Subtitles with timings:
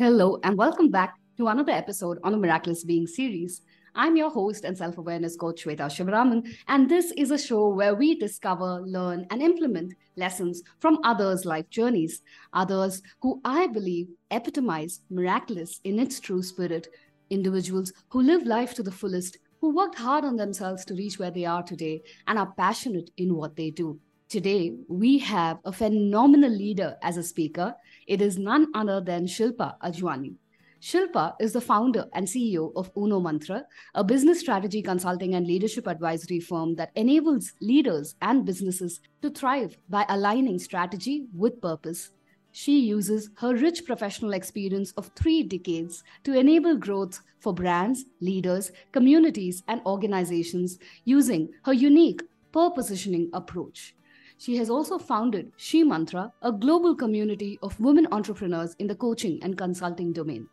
[0.00, 3.62] Hello, and welcome back to another episode on the Miraculous Being series.
[3.96, 7.96] I'm your host and self awareness coach, Shweta Shivaraman, and this is a show where
[7.96, 12.22] we discover, learn, and implement lessons from others' life journeys,
[12.52, 16.86] others who I believe epitomize miraculous in its true spirit,
[17.30, 21.32] individuals who live life to the fullest, who worked hard on themselves to reach where
[21.32, 23.98] they are today, and are passionate in what they do.
[24.28, 27.74] Today, we have a phenomenal leader as a speaker
[28.06, 30.34] it is none other than Shilpa Ajwani.
[30.82, 33.62] Shilpa is the founder and CEO of Unomantra,
[33.94, 39.78] a business strategy consulting and leadership advisory firm that enables leaders and businesses to thrive
[39.88, 42.10] by aligning strategy with purpose.
[42.52, 48.72] She uses her rich professional experience of three decades to enable growth for brands, leaders,
[48.92, 52.20] communities, and organizations using her unique
[52.52, 53.94] purpositioning approach.
[54.38, 59.40] She has also founded She Mantra, a global community of women entrepreneurs in the coaching
[59.42, 60.48] and consulting domain.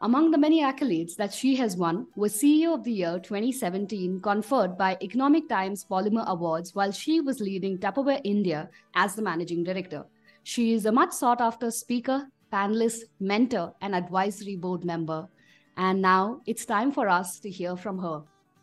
[0.00, 4.76] Among the many accolades that she has won was CEO of the Year 2017 conferred
[4.76, 10.04] by Economic Times Polymer Awards while she was leading Tupperware India as the managing director.
[10.42, 15.28] She is a much sought after speaker, panelist, mentor, and advisory board member.
[15.76, 18.22] And now it's time for us to hear from her.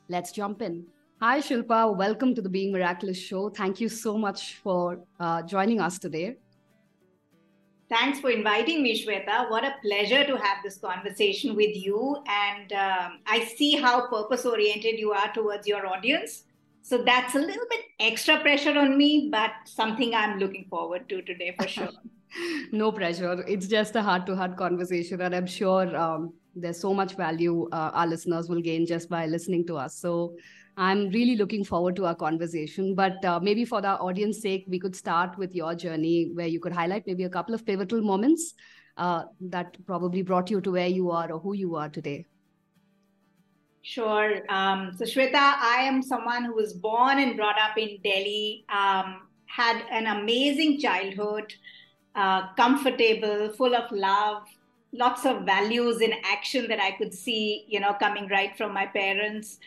[0.10, 0.86] Let's jump in.
[1.22, 1.98] Hi, Shilpa.
[1.98, 3.50] Welcome to the Being Miraculous show.
[3.50, 6.38] Thank you so much for uh, joining us today.
[7.90, 9.50] Thanks for inviting me, Shweta.
[9.50, 12.24] What a pleasure to have this conversation with you.
[12.26, 16.46] And um, I see how purpose oriented you are towards your audience.
[16.84, 21.22] So that's a little bit extra pressure on me, but something I'm looking forward to
[21.24, 21.90] today for sure.
[22.72, 23.44] no pressure.
[23.46, 25.20] It's just a heart to heart conversation.
[25.20, 29.26] And I'm sure um, there's so much value uh, our listeners will gain just by
[29.26, 29.96] listening to us.
[29.96, 30.38] So
[30.80, 32.96] I'm really looking forward to our conversation.
[32.96, 36.62] But uh, maybe for the audience sake, we could start with your journey where you
[36.62, 38.54] could highlight maybe a couple of pivotal moments
[38.96, 42.26] uh, that probably brought you to where you are or who you are today.
[43.82, 44.40] Sure.
[44.48, 49.28] Um, so, Shweta, I am someone who was born and brought up in Delhi, um,
[49.48, 51.54] had an amazing childhood,
[52.16, 54.44] uh, comfortable, full of love,
[54.94, 58.86] lots of values in action that I could see, you know, coming right from my
[58.86, 59.60] parents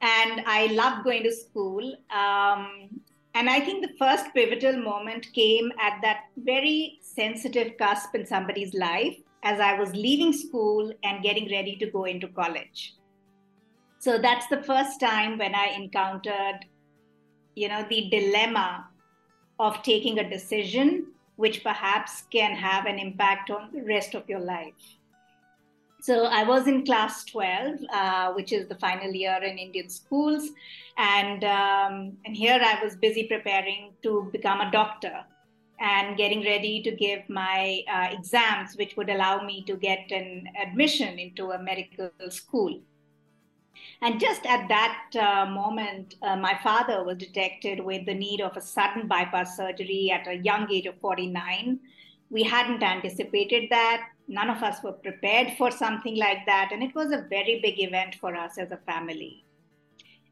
[0.00, 1.94] and I loved going to school.
[2.10, 3.00] Um,
[3.34, 8.74] and I think the first pivotal moment came at that very sensitive cusp in somebody's
[8.74, 12.94] life as I was leaving school and getting ready to go into college.
[13.98, 16.60] So that's the first time when I encountered,
[17.56, 18.88] you know, the dilemma
[19.58, 21.06] of taking a decision
[21.36, 24.98] which perhaps can have an impact on the rest of your life.
[26.04, 30.50] So I was in class 12, uh, which is the final year in Indian schools.
[30.98, 35.24] And, um, and here I was busy preparing to become a doctor
[35.80, 40.46] and getting ready to give my uh, exams, which would allow me to get an
[40.62, 42.82] admission into a medical school.
[44.02, 48.58] And just at that uh, moment, uh, my father was detected with the need of
[48.58, 51.80] a sudden bypass surgery at a young age of 49.
[52.28, 56.94] We hadn't anticipated that none of us were prepared for something like that and it
[56.94, 59.44] was a very big event for us as a family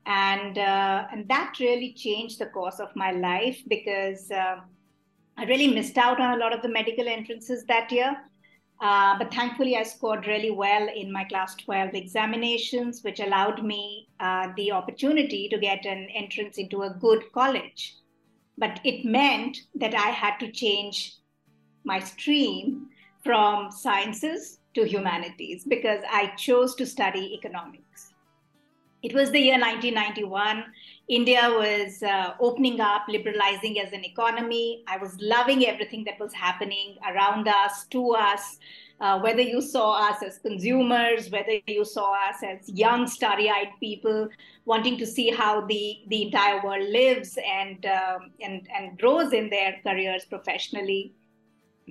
[0.06, 4.56] and uh, and that really changed the course of my life because uh,
[5.36, 8.16] I really missed out on a lot of the medical entrances that year.
[8.80, 14.08] Uh, but thankfully, I scored really well in my class 12 examinations, which allowed me
[14.18, 17.96] uh, the opportunity to get an entrance into a good college.
[18.58, 21.14] But it meant that I had to change
[21.84, 22.88] my stream
[23.24, 28.12] from sciences to humanities because I chose to study economics.
[29.02, 30.64] It was the year 1991.
[31.08, 34.84] India was uh, opening up, liberalizing as an economy.
[34.86, 38.58] I was loving everything that was happening around us, to us.
[39.00, 43.72] Uh, whether you saw us as consumers, whether you saw us as young, starry eyed
[43.80, 44.28] people
[44.64, 49.50] wanting to see how the, the entire world lives and, um, and, and grows in
[49.50, 51.12] their careers professionally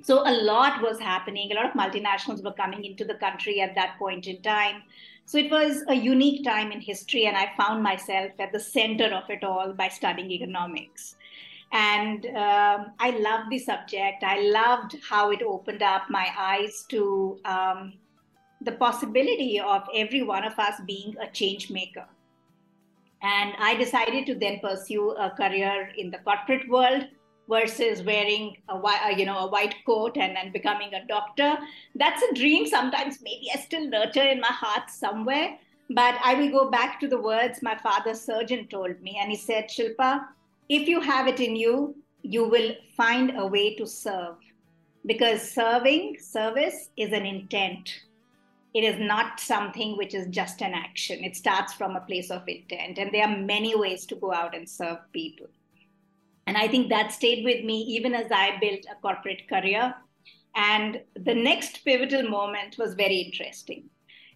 [0.02, 1.52] so a lot was happening.
[1.52, 4.82] A lot of multinationals were coming into the country at that point in time.
[5.26, 9.06] So it was a unique time in history, and I found myself at the center
[9.14, 11.16] of it all by studying economics.
[11.70, 14.24] And um, I loved the subject.
[14.24, 17.94] I loved how it opened up my eyes to um,
[18.60, 22.06] the possibility of every one of us being a change maker.
[23.22, 27.06] And I decided to then pursue a career in the corporate world
[27.54, 31.50] versus wearing a uh, you know a white coat and then becoming a doctor
[31.94, 35.48] that's a dream sometimes maybe i still nurture in my heart somewhere
[35.90, 39.40] but i will go back to the words my father surgeon told me and he
[39.48, 40.12] said shilpa
[40.68, 41.76] if you have it in you
[42.22, 44.36] you will find a way to serve
[45.06, 48.02] because serving, service is an intent.
[48.74, 51.24] It is not something which is just an action.
[51.24, 52.98] It starts from a place of intent.
[52.98, 55.46] And there are many ways to go out and serve people.
[56.46, 59.94] And I think that stayed with me even as I built a corporate career.
[60.54, 63.88] And the next pivotal moment was very interesting.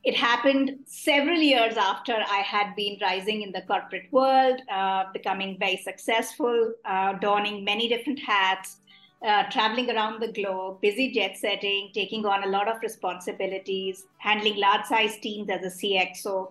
[0.05, 5.59] It happened several years after I had been rising in the corporate world, uh, becoming
[5.59, 8.77] very successful, uh, donning many different hats,
[9.27, 14.57] uh, traveling around the globe, busy jet setting, taking on a lot of responsibilities, handling
[14.57, 16.51] large size teams as a CXO.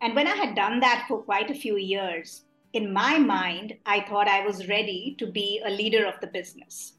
[0.00, 4.00] And when I had done that for quite a few years, in my mind, I
[4.00, 6.94] thought I was ready to be a leader of the business.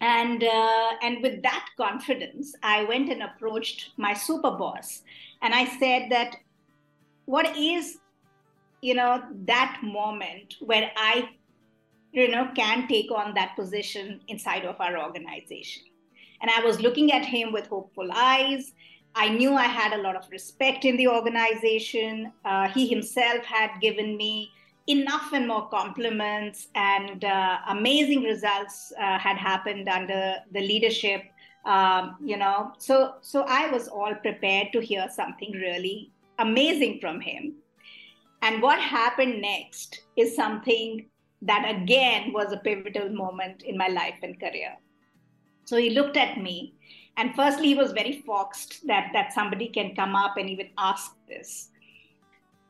[0.00, 5.02] And, uh, and with that confidence, I went and approached my super boss.
[5.42, 6.36] And I said that
[7.26, 7.98] what is,
[8.80, 11.28] you know, that moment where I,
[12.12, 15.82] you know, can take on that position inside of our organization.
[16.40, 18.72] And I was looking at him with hopeful eyes.
[19.14, 22.32] I knew I had a lot of respect in the organization.
[22.46, 24.50] Uh, he himself had given me
[24.86, 31.22] enough and more compliments and uh, amazing results uh, had happened under the leadership
[31.64, 32.72] um, you know.
[32.78, 37.54] So so i was all prepared to hear something really amazing from him.
[38.42, 41.06] And what happened next is something
[41.42, 44.76] that again was a pivotal moment in my life and career.
[45.64, 46.74] So he looked at me
[47.16, 51.14] and firstly he was very foxed that that somebody can come up and even ask
[51.28, 51.69] this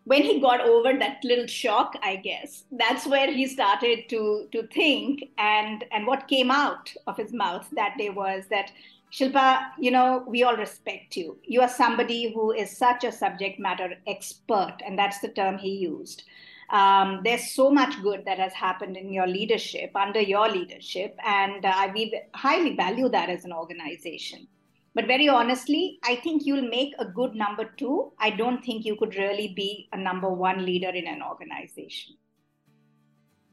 [0.05, 4.67] when he got over that little shock i guess that's where he started to to
[4.69, 8.73] think and and what came out of his mouth that day was that
[9.13, 11.37] shilpa you know we all respect you.
[11.45, 15.71] You are somebody who is such a subject matter expert and that's the term he
[15.71, 16.23] used.
[16.71, 21.65] Um, there's so much good that has happened in your leadership under your leadership and
[21.65, 24.47] uh, we highly value that as an organization
[24.95, 28.13] but very honestly, I think you'll make a good number two.
[28.19, 32.17] I don't think you could really be a number one leader in an organization.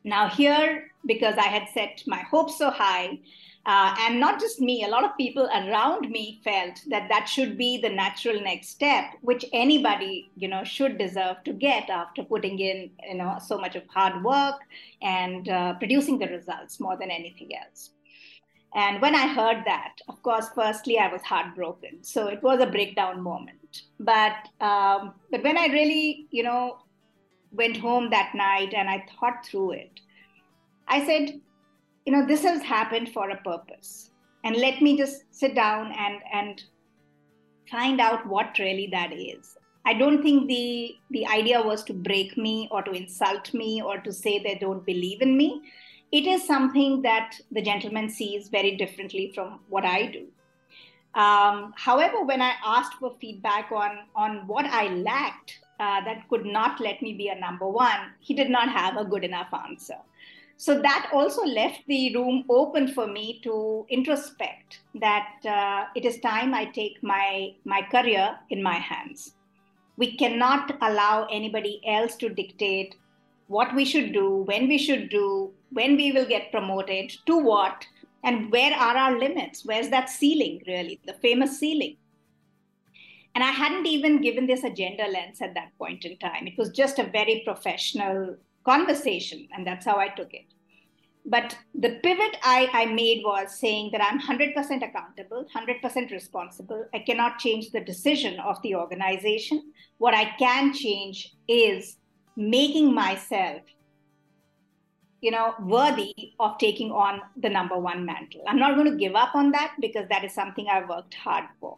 [0.03, 3.19] Now, here, because I had set my hopes so high,
[3.65, 7.57] uh, and not just me, a lot of people around me felt that that should
[7.57, 12.57] be the natural next step, which anybody, you know, should deserve to get after putting
[12.59, 14.55] in, you know, so much of hard work
[15.01, 17.91] and uh, producing the results more than anything else.
[18.75, 22.03] And when I heard that, of course, firstly I was heartbroken.
[22.03, 23.83] So it was a breakdown moment.
[23.99, 26.79] But um, but when I really, you know,
[27.51, 29.99] went home that night and I thought through it,
[30.87, 31.39] I said,
[32.05, 34.11] you know, this has happened for a purpose,
[34.43, 36.63] and let me just sit down and and
[37.71, 39.57] find out what really that is.
[39.85, 43.97] I don't think the the idea was to break me or to insult me or
[43.99, 45.63] to say they don't believe in me
[46.11, 50.27] it is something that the gentleman sees very differently from what I do.
[51.19, 56.45] Um, however, when I asked for feedback on, on what I lacked uh, that could
[56.45, 59.97] not let me be a number one, he did not have a good enough answer.
[60.57, 66.19] So that also left the room open for me to introspect that uh, it is
[66.19, 69.35] time I take my, my career in my hands.
[69.97, 72.95] We cannot allow anybody else to dictate
[73.47, 77.85] what we should do, when we should do, when we will get promoted, to what,
[78.23, 79.65] and where are our limits?
[79.65, 81.97] Where's that ceiling, really, the famous ceiling?
[83.35, 86.47] And I hadn't even given this a gender lens at that point in time.
[86.47, 90.45] It was just a very professional conversation, and that's how I took it.
[91.29, 96.85] But the pivot I, I made was saying that I'm 100% accountable, 100% responsible.
[96.93, 99.73] I cannot change the decision of the organization.
[99.97, 101.97] What I can change is
[102.37, 103.61] making myself
[105.21, 108.43] you know worthy of taking on the number one mantle.
[108.47, 111.45] I'm not going to give up on that because that is something i worked hard
[111.59, 111.77] for.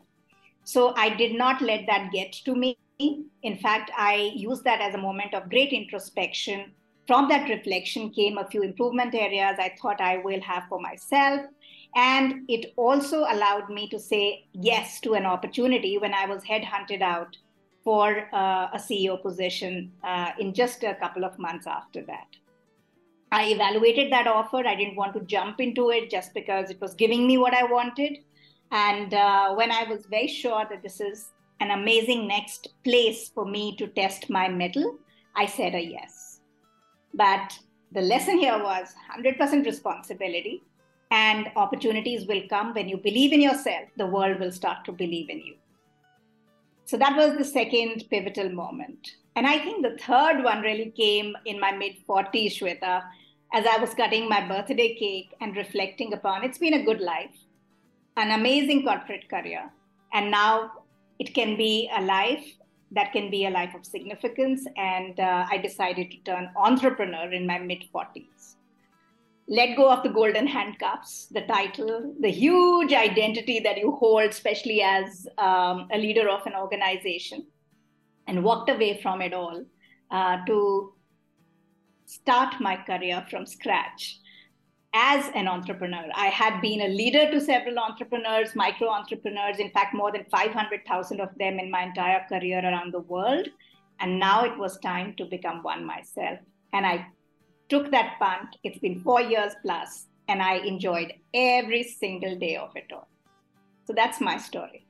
[0.64, 2.78] So i did not let that get to me.
[3.00, 6.72] In fact i used that as a moment of great introspection.
[7.08, 11.42] From that reflection came a few improvement areas i thought i will have for myself.
[11.96, 17.02] And it also allowed me to say yes to an opportunity when i was headhunted
[17.02, 17.38] out
[17.84, 22.28] for uh, a CEO position uh, in just a couple of months after that.
[23.32, 24.66] I evaluated that offer.
[24.66, 27.64] I didn't want to jump into it just because it was giving me what I
[27.64, 28.20] wanted.
[28.72, 33.46] And uh, when I was very sure that this is an amazing next place for
[33.46, 34.98] me to test my mettle,
[35.36, 36.42] I said a yes.
[37.14, 37.58] But
[37.92, 40.64] the lesson here was 100% responsibility,
[41.12, 45.30] and opportunities will come when you believe in yourself, the world will start to believe
[45.30, 45.56] in you.
[46.86, 49.16] So that was the second pivotal moment.
[49.36, 53.04] And I think the third one really came in my mid 40s, Shweta,
[53.54, 57.38] as I was cutting my birthday cake and reflecting upon it's been a good life.
[58.18, 59.70] an amazing corporate career.
[60.14, 60.72] And now
[61.20, 62.46] it can be a life
[62.92, 64.66] that can be a life of significance.
[64.76, 68.56] And uh, I decided to turn entrepreneur in my mid 40s.
[69.48, 74.82] Let go of the golden handcuffs, the title, the huge identity that you hold, especially
[74.82, 77.48] as um, a leader of an organization,
[78.28, 79.64] and walked away from it all
[80.12, 80.94] uh, to
[82.10, 84.20] start my career from scratch
[84.94, 86.06] as an entrepreneur.
[86.16, 91.22] I had been a leader to several entrepreneurs, micro entrepreneurs, in fact, more than 500,000
[91.22, 93.48] of them in my entire career around the world.
[94.00, 96.40] And now it was time to become one myself.
[96.74, 97.06] And I
[97.68, 98.56] took that punt.
[98.64, 103.08] It's been four years plus, and I enjoyed every single day of it all.
[103.86, 104.88] So that's my story.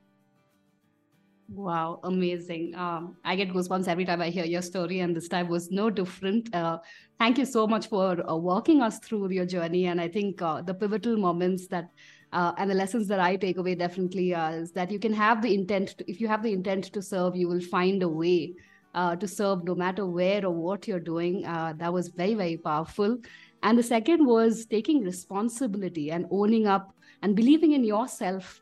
[1.52, 2.76] Wow, amazing.
[2.76, 5.90] Um, I get goosebumps every time I hear your story, and this time was no
[5.90, 6.54] different.
[6.54, 6.78] Uh,
[7.18, 9.86] thank you so much for uh, walking us through your journey.
[9.86, 11.88] And I think uh, the pivotal moments that
[12.32, 15.52] uh, and the lessons that I take away definitely is that you can have the
[15.52, 18.54] intent, to, if you have the intent to serve, you will find a way
[18.94, 21.44] uh, to serve no matter where or what you're doing.
[21.44, 23.18] Uh, that was very, very powerful.
[23.64, 28.60] And the second was taking responsibility and owning up and believing in yourself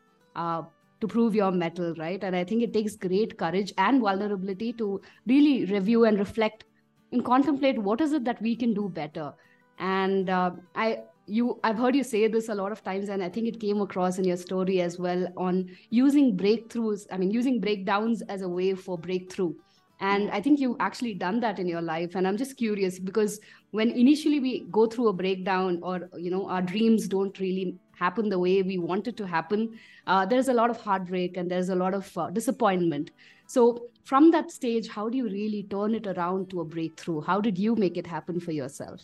[1.01, 2.23] to prove your mettle, right?
[2.23, 6.65] And I think it takes great courage and vulnerability to really review and reflect
[7.11, 9.33] and contemplate what is it that we can do better.
[9.79, 13.29] And uh, I, you, I've heard you say this a lot of times, and I
[13.29, 17.07] think it came across in your story as well on using breakthroughs.
[17.11, 19.53] I mean, using breakdowns as a way for breakthrough.
[20.01, 22.15] And I think you've actually done that in your life.
[22.15, 23.39] And I'm just curious because
[23.71, 28.29] when initially we go through a breakdown or, you know, our dreams don't really happen
[28.29, 29.77] the way we want it to happen,
[30.07, 33.11] uh, there's a lot of heartbreak and there's a lot of uh, disappointment.
[33.47, 37.21] So, from that stage, how do you really turn it around to a breakthrough?
[37.21, 39.01] How did you make it happen for yourself?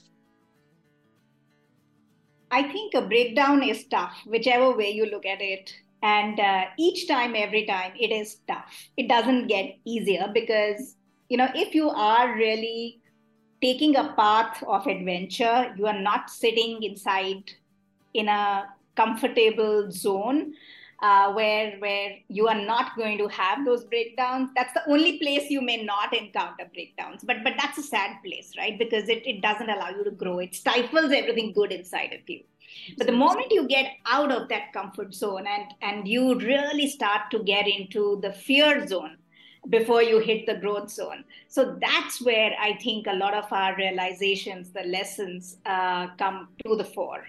[2.52, 5.74] I think a breakdown is tough, whichever way you look at it.
[6.06, 8.72] And uh, each time, every time, it is tough.
[8.96, 10.96] It doesn't get easier because,
[11.30, 13.02] you know, if you are really
[13.60, 17.50] taking a path of adventure, you are not sitting inside
[18.14, 20.54] in a comfortable zone
[21.02, 24.52] uh, where where you are not going to have those breakdowns.
[24.56, 27.24] That's the only place you may not encounter breakdowns.
[27.24, 28.78] But but that's a sad place right?
[28.78, 30.38] Because it, it doesn't allow you to grow.
[30.38, 32.42] It stifles everything good inside of you
[32.98, 37.32] but the moment you get out of that comfort zone and and you really start
[37.32, 39.18] to get into the fear zone
[39.70, 41.24] before you hit the growth zone.
[41.48, 46.76] So that's where i think a lot of our realizations the lessons uh, come to
[46.76, 47.24] the fore.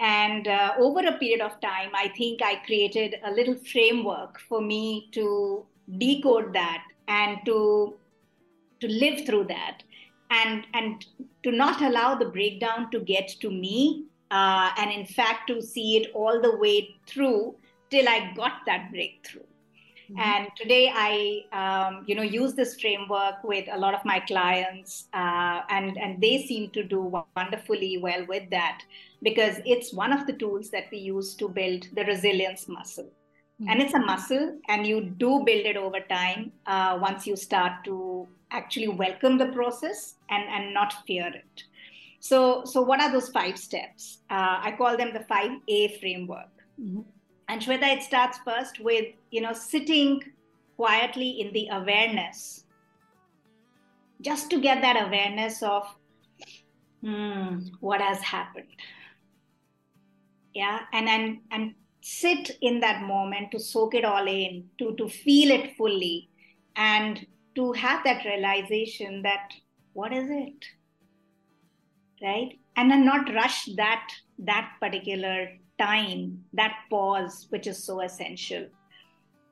[0.00, 4.60] And uh, over a period of time, I think I created a little framework for
[4.60, 5.64] me to
[5.98, 7.94] decode that and to
[8.80, 9.82] to live through that,
[10.30, 11.06] and and
[11.44, 15.98] to not allow the breakdown to get to me, uh, and in fact to see
[15.98, 17.54] it all the way through
[17.90, 19.42] till I got that breakthrough.
[20.10, 20.20] Mm-hmm.
[20.20, 25.08] And today I, um, you know, use this framework with a lot of my clients,
[25.14, 28.82] uh, and and they seem to do wonderfully well with that
[29.22, 33.04] because it's one of the tools that we use to build the resilience muscle.
[33.04, 33.68] Mm-hmm.
[33.68, 37.84] And it's a muscle, and you do build it over time uh, once you start
[37.84, 41.64] to actually welcome the process and and not fear it.
[42.22, 44.22] So so what are those five steps?
[44.30, 46.54] Uh, I call them the five A framework.
[46.80, 47.02] Mm-hmm
[47.52, 50.22] and Shweta, it starts first with, you know, sitting
[50.76, 52.64] quietly in the awareness,
[54.22, 55.86] just to get that awareness of
[57.02, 58.68] hmm, what has happened.
[60.54, 65.06] Yeah, and and and sit in that moment to soak it all in, to to
[65.08, 66.30] feel it fully,
[66.76, 69.52] and to have that realization that
[69.92, 70.64] what is it,
[72.22, 72.58] right?
[72.76, 75.48] And then not rush that that particular
[75.78, 78.66] time, that pause, which is so essential.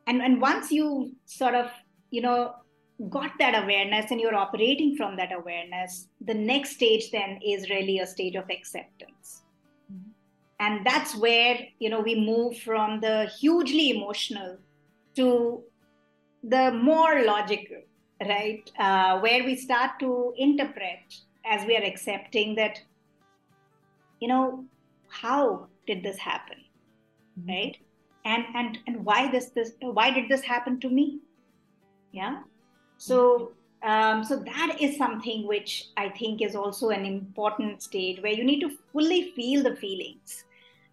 [0.06, 1.70] And, and once you sort of,
[2.10, 2.54] you know,
[3.08, 7.98] got that awareness and you're operating from that awareness, the next stage then is really
[7.98, 9.42] a stage of acceptance.
[9.92, 10.10] Mm-hmm.
[10.60, 14.58] And that's where, you know, we move from the hugely emotional
[15.16, 15.62] to
[16.42, 17.82] the more logical,
[18.20, 18.70] right?
[18.78, 22.80] Uh, where we start to interpret as we are accepting that,
[24.20, 24.64] you know,
[25.08, 26.58] how did this happen
[27.38, 27.50] mm-hmm.
[27.50, 27.76] right?
[28.24, 31.20] And and and why this this why did this happen to me?
[32.12, 32.40] Yeah.
[32.98, 38.32] So um, so that is something which i think is also an important state where
[38.32, 40.44] you need to fully feel the feelings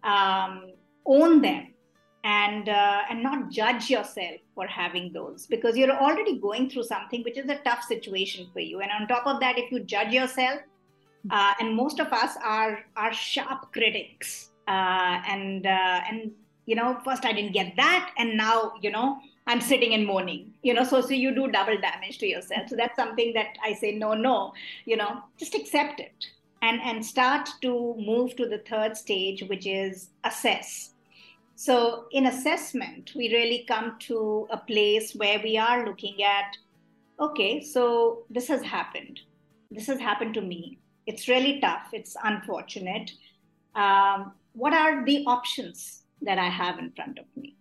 [0.04, 0.72] um,
[1.04, 1.68] own them
[2.24, 7.22] and uh, and not judge yourself for having those because you're already going through something
[7.22, 10.12] which is a tough situation for you and on top of that if you judge
[10.12, 10.60] yourself
[11.30, 16.32] uh, and most of us are are sharp critics uh, and uh, and
[16.68, 20.52] you know, first I didn't get that, and now, you know, I'm sitting and moaning,
[20.62, 22.68] you know, so so you do double damage to yourself.
[22.68, 24.52] So that's something that I say, no, no,
[24.84, 26.26] you know, just accept it
[26.60, 30.92] and and start to move to the third stage, which is assess.
[31.58, 36.56] So in assessment, we really come to a place where we are looking at,
[37.18, 39.18] okay, so this has happened.
[39.68, 40.78] This has happened to me.
[41.08, 41.88] It's really tough.
[41.92, 43.10] It's unfortunate.
[43.74, 47.56] Um, what are the options that I have in front of me?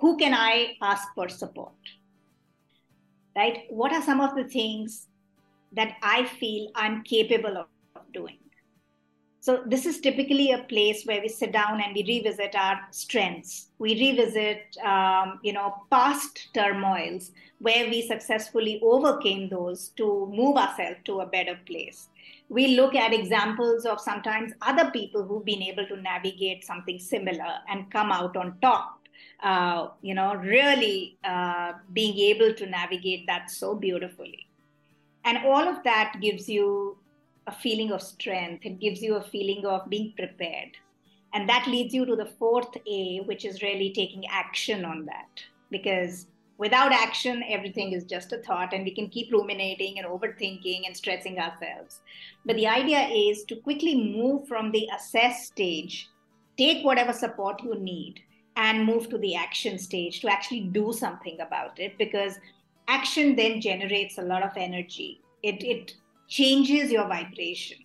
[0.00, 1.74] Who can I ask for support?
[3.36, 3.64] Right?
[3.68, 5.08] What are some of the things
[5.72, 8.38] that I feel I'm capable of, of doing?
[9.46, 13.68] So, this is typically a place where we sit down and we revisit our strengths.
[13.78, 20.98] We revisit, um, you know, past turmoils where we successfully overcame those to move ourselves
[21.04, 22.08] to a better place
[22.48, 27.54] we look at examples of sometimes other people who've been able to navigate something similar
[27.68, 29.00] and come out on top
[29.42, 34.46] uh, you know really uh, being able to navigate that so beautifully
[35.24, 36.96] and all of that gives you
[37.46, 38.64] a feeling of strength.
[38.64, 40.76] It gives you a feeling of being prepared.
[41.32, 45.42] And that leads you to the fourth a which is really taking action on that.
[45.70, 50.86] Because without action everything is just a thought and we can keep ruminating and overthinking
[50.86, 52.00] and stressing ourselves.
[52.44, 56.08] But the idea is to quickly move from the assess stage
[56.56, 58.20] take whatever support you need
[58.56, 61.98] and move to the action stage to actually do something about it.
[61.98, 62.38] Because
[62.88, 65.20] action then generates a lot of energy.
[65.42, 65.94] It, it
[66.28, 67.78] changes your vibration.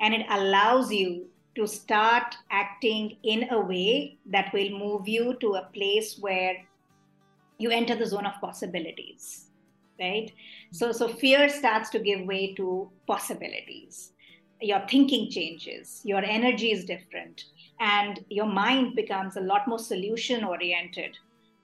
[0.00, 5.54] And it allows you to start acting in a way that will move you to
[5.54, 6.56] a place where
[7.58, 9.44] you enter the zone of possibilities
[9.98, 10.32] right?
[10.72, 14.12] So so fear starts to give way to possibilities.
[14.60, 17.44] Your thinking changes your energy is different
[17.80, 21.18] and your mind becomes a lot more solution oriented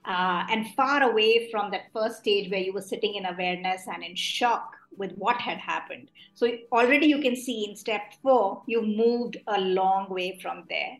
[0.04, 4.02] uh, and far away from that first stage where you were sitting in awareness and
[4.02, 8.96] in shock with what had happened so already you can see in step four you've
[8.96, 10.96] moved a long way from there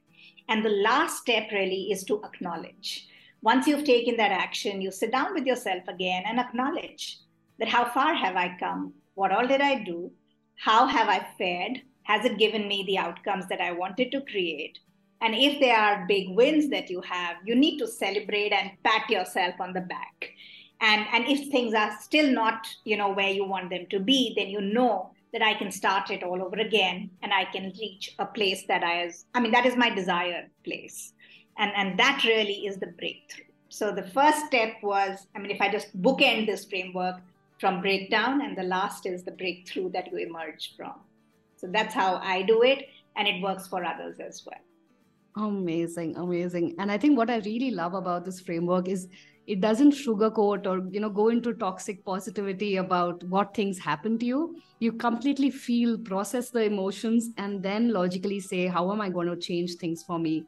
[0.48, 3.08] and the last step really is to acknowledge
[3.42, 7.18] once you've taken that action, you sit down with yourself again and acknowledge
[7.58, 8.92] that how far have I come?
[9.14, 10.12] What all did I do?
[10.56, 11.80] How have I fared?
[12.02, 14.78] Has it given me the outcomes that I wanted to create?
[15.22, 19.08] And if there are big wins that you have, you need to celebrate and pat
[19.08, 20.30] yourself on the back.
[20.80, 24.34] And, and if things are still not, you know, where you want them to be,
[24.36, 28.14] then you know that I can start it all over again and I can reach
[28.18, 31.12] a place that I is, I mean, that is my desired place.
[31.58, 33.44] And and that really is the breakthrough.
[33.68, 37.16] So the first step was i mean if i just bookend this framework
[37.60, 40.94] from breakdown and the last is the breakthrough that you emerge from.
[41.56, 45.46] So that's how i do it and it works for others as well.
[45.46, 46.74] Amazing amazing.
[46.78, 49.08] And i think what i really love about this framework is
[49.46, 54.26] it doesn't sugarcoat or you know go into toxic positivity about what things happen to
[54.26, 54.56] you.
[54.78, 59.36] You completely feel process the emotions and then logically say how am i going to
[59.36, 60.44] change things for me?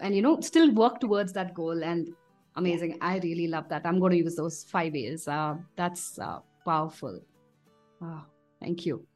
[0.00, 2.08] And you know still work towards that goal and
[2.56, 2.98] amazing.
[3.00, 3.86] I really love that.
[3.86, 7.20] I'm going to use those five years uh, that's uh, powerful.
[8.02, 8.24] Oh,
[8.60, 9.06] thank you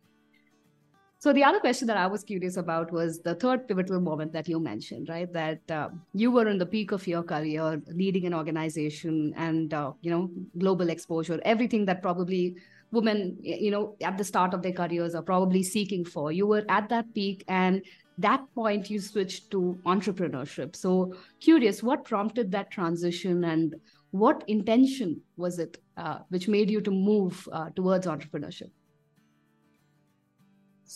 [1.20, 4.48] so the other question that i was curious about was the third pivotal moment that
[4.48, 5.32] you mentioned right?
[5.32, 9.92] That uh, you were in the peak of your career leading an organization and uh,
[10.00, 12.56] you know global exposure everything that probably
[12.90, 16.32] women you know at the start of their careers are probably seeking for.
[16.32, 17.82] You were at that peak and
[18.18, 20.74] that point you switched to entrepreneurship.
[20.74, 23.76] So curious what prompted that transition and
[24.10, 28.70] what intention was it uh, which made you to move uh, towards entrepreneurship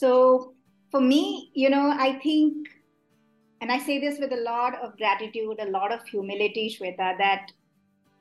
[0.00, 0.54] so
[0.90, 2.68] for me you know i think
[3.60, 7.52] and i say this with a lot of gratitude a lot of humility shweta that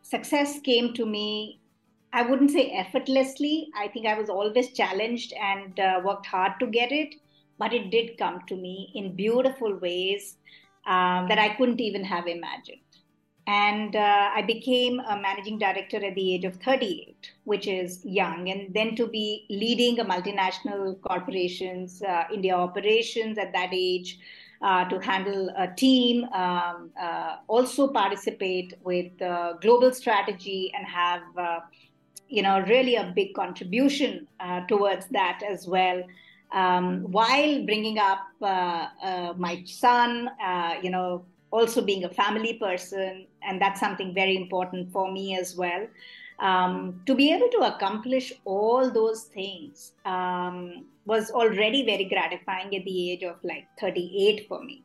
[0.01, 1.25] success came to me
[2.13, 6.67] i wouldn't say effortlessly i think i was always challenged and uh, worked hard to
[6.67, 7.15] get it
[7.61, 10.37] but it did come to me in beautiful ways
[10.87, 12.79] um, that I couldn't even have imagined.
[13.51, 18.49] And uh, I became a managing director at the age of 38, which is young.
[18.49, 24.19] And then to be leading a multinational corporation's uh, India operations at that age,
[24.61, 29.11] uh, to handle a team, um, uh, also participate with
[29.59, 31.59] global strategy and have, uh,
[32.29, 36.03] you know, really a big contribution uh, towards that as well
[36.51, 42.53] um, while bringing up uh, uh, my son, uh, you know, also being a family
[42.53, 45.87] person, and that's something very important for me as well.
[46.39, 52.83] Um, to be able to accomplish all those things um, was already very gratifying at
[52.83, 54.83] the age of like 38 for me.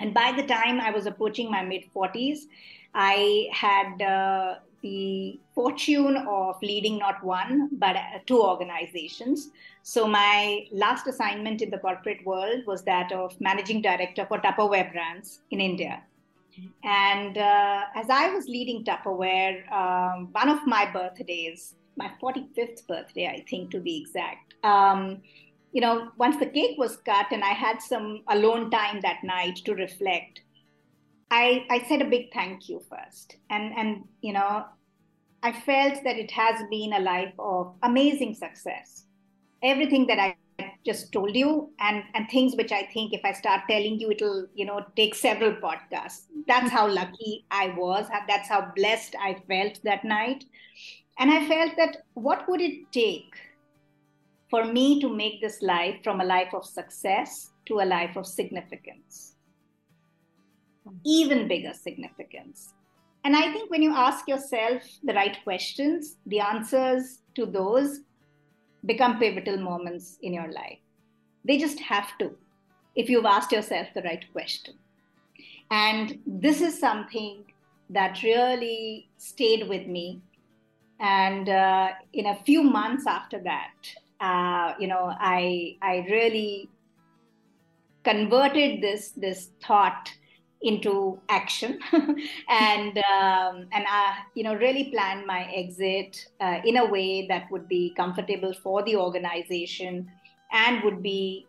[0.00, 2.46] And by the time I was approaching my mid 40s,
[2.94, 9.48] I had uh, the fortune of leading not one, but uh, two organizations.
[9.82, 14.92] So, my last assignment in the corporate world was that of managing director for Tupperware
[14.92, 16.02] brands in India.
[16.84, 23.26] And uh, as I was leading Tupperware, um, one of my birthdays, my 45th birthday,
[23.26, 25.22] I think to be exact, um,
[25.72, 29.56] you know, once the cake was cut and I had some alone time that night
[29.64, 30.42] to reflect,
[31.30, 33.36] I, I said a big thank you first.
[33.50, 34.66] And, and, you know,
[35.44, 39.04] I felt that it has been a life of amazing success.
[39.62, 40.36] Everything that I
[40.86, 44.46] just told you and, and things which I think if I start telling you, it'll,
[44.54, 46.22] you know, take several podcasts.
[46.48, 48.06] That's how lucky I was.
[48.26, 50.44] That's how blessed I felt that night.
[51.18, 53.34] And I felt that what would it take
[54.48, 58.26] for me to make this life from a life of success to a life of
[58.26, 59.34] significance?
[61.04, 62.73] even bigger significance.
[63.24, 68.00] And I think when you ask yourself the right questions, the answers to those
[68.84, 70.78] become pivotal moments in your life.
[71.44, 72.36] They just have to,
[72.94, 74.74] if you've asked yourself the right question.
[75.70, 77.44] And this is something
[77.90, 80.20] that really stayed with me.
[81.00, 83.72] And uh, in a few months after that,
[84.20, 86.70] uh, you know, I I really
[88.04, 90.10] converted this this thought
[90.64, 91.78] into action.
[92.48, 97.50] And um, and I, you know really plan my exit uh, in a way that
[97.50, 100.10] would be comfortable for the organization
[100.52, 101.46] and would be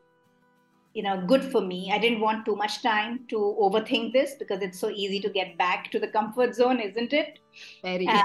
[0.94, 1.92] you know good for me.
[1.94, 5.58] I didn't want too much time to overthink this because it's so easy to get
[5.58, 7.40] back to the comfort zone isn't it?
[7.82, 8.08] Very.
[8.08, 8.24] Uh,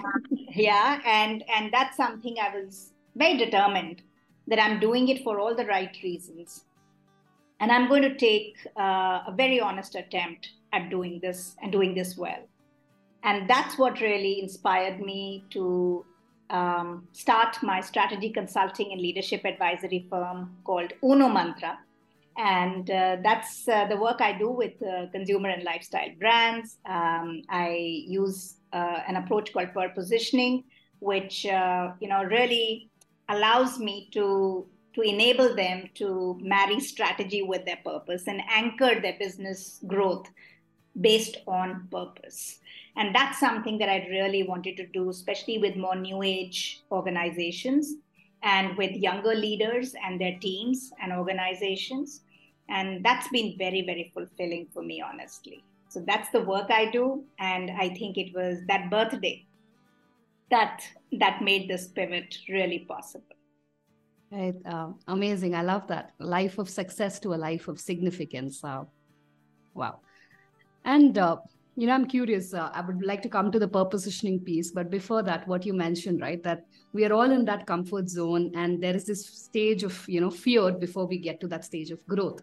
[0.55, 1.01] yeah.
[1.05, 4.03] And and that's something i was very determined
[4.49, 6.65] that i'm doing it for all the right reasons.
[7.61, 11.95] And i'm going to take uh, a very honest attempt at doing this and doing
[11.95, 12.43] this well.
[13.23, 16.05] And that's what really inspired me to
[16.49, 21.77] um, start my strategy consulting and leadership advisory firm called Unomantra.
[22.37, 26.79] And uh, that's uh, the work I do with uh, consumer and lifestyle brands.
[26.89, 30.65] Um, I use uh, an approach called purpositioning,
[31.01, 32.89] which uh, you know really
[33.29, 39.17] allows me to to enable them to marry strategy with their purpose and anchor their
[39.19, 40.29] business growth
[41.01, 42.59] based on purpose.
[42.97, 47.95] And that's something that I really wanted to do, especially with more new age organizations
[48.43, 52.23] and with younger leaders and their teams and organizations.
[52.69, 55.65] And that's been very, very fulfilling for me, honestly.
[55.89, 57.25] So that's the work I do.
[57.39, 59.47] And I think it was that birthday
[60.51, 60.83] that
[61.13, 63.37] that made this pivot really possible.
[64.31, 64.55] Right.
[64.65, 65.55] Uh, amazing.
[65.55, 66.13] I love that.
[66.19, 68.63] Life of success to a life of significance.
[68.63, 68.85] Uh,
[69.75, 70.01] wow.
[70.85, 71.37] And uh,
[71.77, 72.53] you know, I'm curious.
[72.53, 75.73] Uh, I would like to come to the purpositioning piece, but before that, what you
[75.73, 79.83] mentioned, right, that we are all in that comfort zone, and there is this stage
[79.83, 82.43] of you know fear before we get to that stage of growth,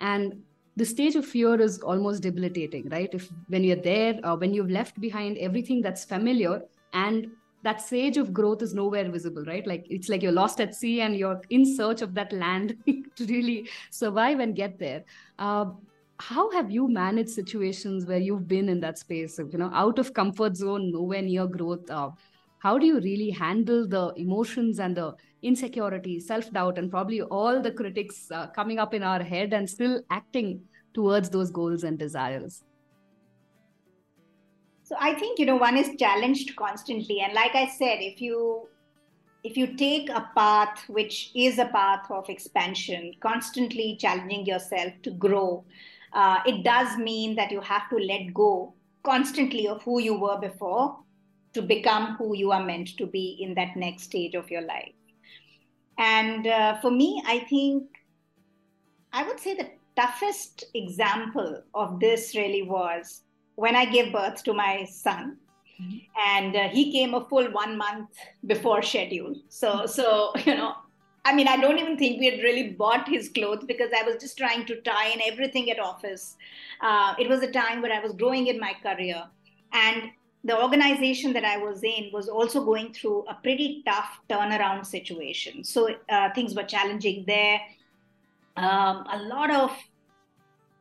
[0.00, 0.40] and
[0.76, 3.10] the stage of fear is almost debilitating, right?
[3.12, 7.26] If when you're there, uh, when you've left behind everything that's familiar, and
[7.64, 9.66] that stage of growth is nowhere visible, right?
[9.66, 13.26] Like it's like you're lost at sea and you're in search of that land to
[13.26, 15.04] really survive and get there.
[15.38, 15.66] Uh,
[16.20, 19.98] how have you managed situations where you've been in that space of you know out
[19.98, 22.10] of comfort zone nowhere near growth uh,
[22.58, 27.70] how do you really handle the emotions and the insecurity self-doubt and probably all the
[27.70, 30.60] critics uh, coming up in our head and still acting
[30.92, 32.64] towards those goals and desires?
[34.82, 37.20] So i think you know one is challenged constantly.
[37.20, 38.66] And like i said if you
[39.44, 45.12] if you take a path which is a path of expansion constantly challenging yourself to
[45.12, 45.64] grow
[46.18, 50.38] uh, it does mean that you have to let go constantly of who you were
[50.40, 50.98] before
[51.54, 54.96] to become who you are meant to be in that next stage of your life.
[55.96, 57.84] And uh, for me, I think
[59.12, 63.22] I would say the toughest example of this really was
[63.54, 65.36] when I gave birth to my son.
[65.80, 65.98] Mm-hmm.
[66.26, 68.10] And uh, he came a full one month
[68.44, 69.36] before schedule.
[69.48, 70.74] So, so you know,
[71.28, 74.16] I mean, I don't even think we had really bought his clothes because I was
[74.16, 76.36] just trying to tie in everything at office.
[76.80, 79.24] Uh, it was a time where I was growing in my career.
[79.74, 80.10] And
[80.42, 85.64] the organization that I was in was also going through a pretty tough turnaround situation.
[85.64, 87.60] So uh, things were challenging there.
[88.56, 89.70] Um, a lot of,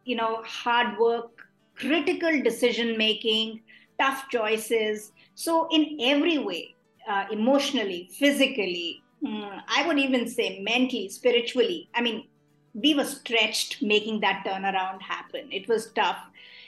[0.06, 1.32] you know, hard work,
[1.76, 3.64] critical decision making,
[4.00, 5.12] tough choices.
[5.36, 6.76] So in every way,
[7.10, 11.90] uh, emotionally, physically, mm, I would even say mentally, spiritually.
[11.94, 12.28] I mean,
[12.74, 15.48] we were stretched making that turnaround happen.
[15.52, 16.20] It was tough.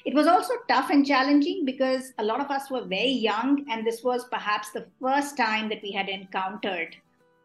[0.06, 3.86] It was also tough and challenging because a lot of us were very young, and
[3.86, 6.96] this was perhaps the first time that we had encountered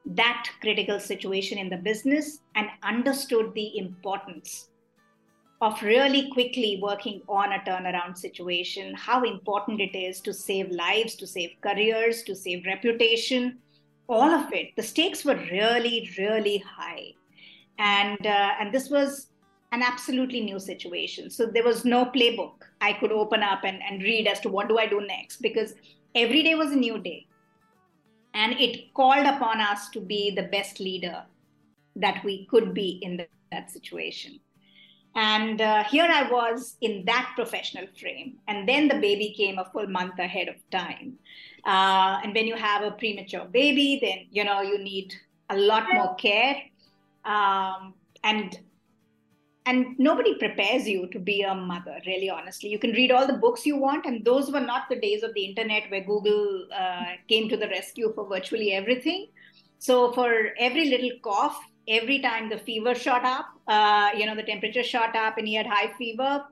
[0.06, 4.68] that critical situation in the business and understood the importance
[5.60, 11.14] of really quickly working on a turnaround situation, how important it is to save lives,
[11.14, 13.58] to save careers, to save reputation,
[14.08, 14.76] all of it.
[14.76, 17.12] The stakes were really, really high.
[17.78, 19.28] And, uh, and this was
[19.72, 21.30] an absolutely new situation.
[21.30, 24.68] So there was no playbook I could open up and, and read as to what
[24.68, 25.74] do I do next because
[26.14, 27.26] every day was a new day.
[28.34, 31.24] And it called upon us to be the best leader
[31.96, 34.40] that we could be in the, that situation.
[35.16, 38.38] And uh, here I was in that professional frame.
[38.48, 41.14] And then the baby came a full month ahead of time.
[41.64, 45.14] Uh, and when you have a premature baby, then, you know, you need
[45.50, 46.56] a lot more care.
[47.24, 48.58] Um, and
[49.66, 53.38] and nobody prepares you to be a mother really honestly you can read all the
[53.44, 57.12] books you want and those were not the days of the internet where google uh,
[57.30, 59.26] came to the rescue for virtually everything
[59.78, 64.42] so for every little cough every time the fever shot up, uh, you know, the
[64.42, 66.44] temperature shot up and he had high fever,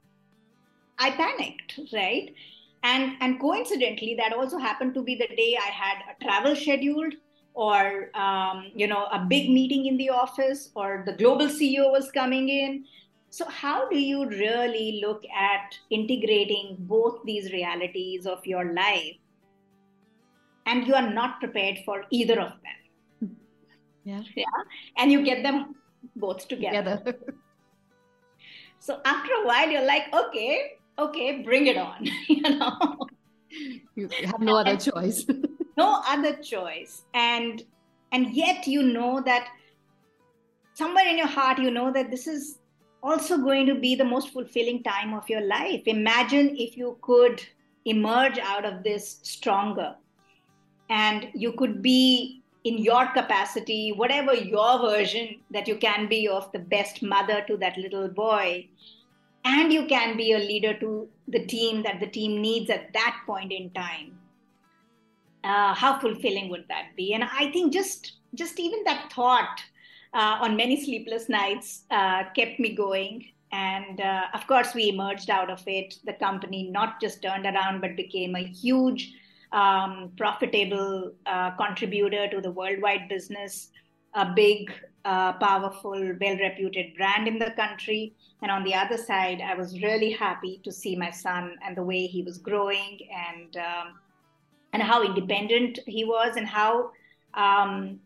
[0.99, 2.35] I panicked, right?
[2.83, 7.15] And and coincidentally, that also happened to be the day I had a travel scheduled,
[7.55, 12.11] or um, you know, a big meeting in the office, or the global CEO was
[12.11, 12.85] coming in.
[13.31, 19.17] So how do you really look at integrating both these realities of your life?
[20.67, 23.31] And you are not prepared for either of them
[24.05, 24.23] yeah.
[24.37, 24.45] Yeah.
[24.97, 25.75] And you get them
[26.17, 26.99] both together.
[26.99, 27.19] together.
[28.79, 32.07] so after a while, you're like, okay, okay, bring it on.
[32.29, 33.07] you know,
[33.95, 35.27] you have no other choice.
[35.77, 37.03] no other choice.
[37.15, 37.63] And
[38.13, 39.49] and yet you know that
[40.75, 42.59] somewhere in your heart, you know that this is
[43.03, 45.83] also going to be the most fulfilling time of your life.
[45.87, 47.43] Imagine if you could
[47.85, 49.97] emerge out of this stronger
[50.89, 56.51] and you could be in your capacity, whatever your version that you can be of
[56.53, 58.69] the best mother to that little boy,
[59.45, 63.21] and you can be a leader to the team that the team needs at that
[63.27, 64.19] point in time.
[65.45, 67.15] Uh, how fulfilling would that be?
[67.15, 69.61] And I think just just even that thought
[70.15, 73.29] uh, on many sleepless nights uh, kept me going.
[73.51, 75.97] And uh, of course, we emerged out of it.
[76.05, 79.13] The company not just turned around, but became a huge
[79.53, 83.71] um, profitable uh, contributor to the worldwide business,
[84.15, 84.73] a big,
[85.05, 88.15] uh, powerful, well reputed brand in the country.
[88.43, 91.83] And on the other side, I was really happy to see my son and the
[91.83, 92.99] way he was growing
[93.29, 93.99] and, um,
[94.73, 96.91] and how independent he was and how.
[97.35, 98.01] Um,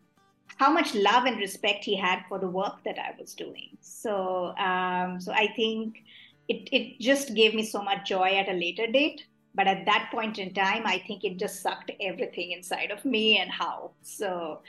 [0.55, 3.77] how much love and respect he had for the work that I was doing.
[3.81, 6.03] So, um, so I think
[6.47, 9.25] it, it just gave me so much joy at a later date
[9.57, 13.39] but at that point in time i think it just sucked everything inside of me
[13.39, 13.91] and how.
[14.01, 14.61] So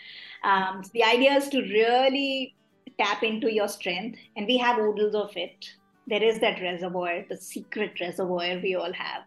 [0.44, 2.55] um, the idea is to really
[2.98, 5.70] tap into your strength and we have oodles of it.
[6.07, 9.22] There is that reservoir the secret reservoir we all have.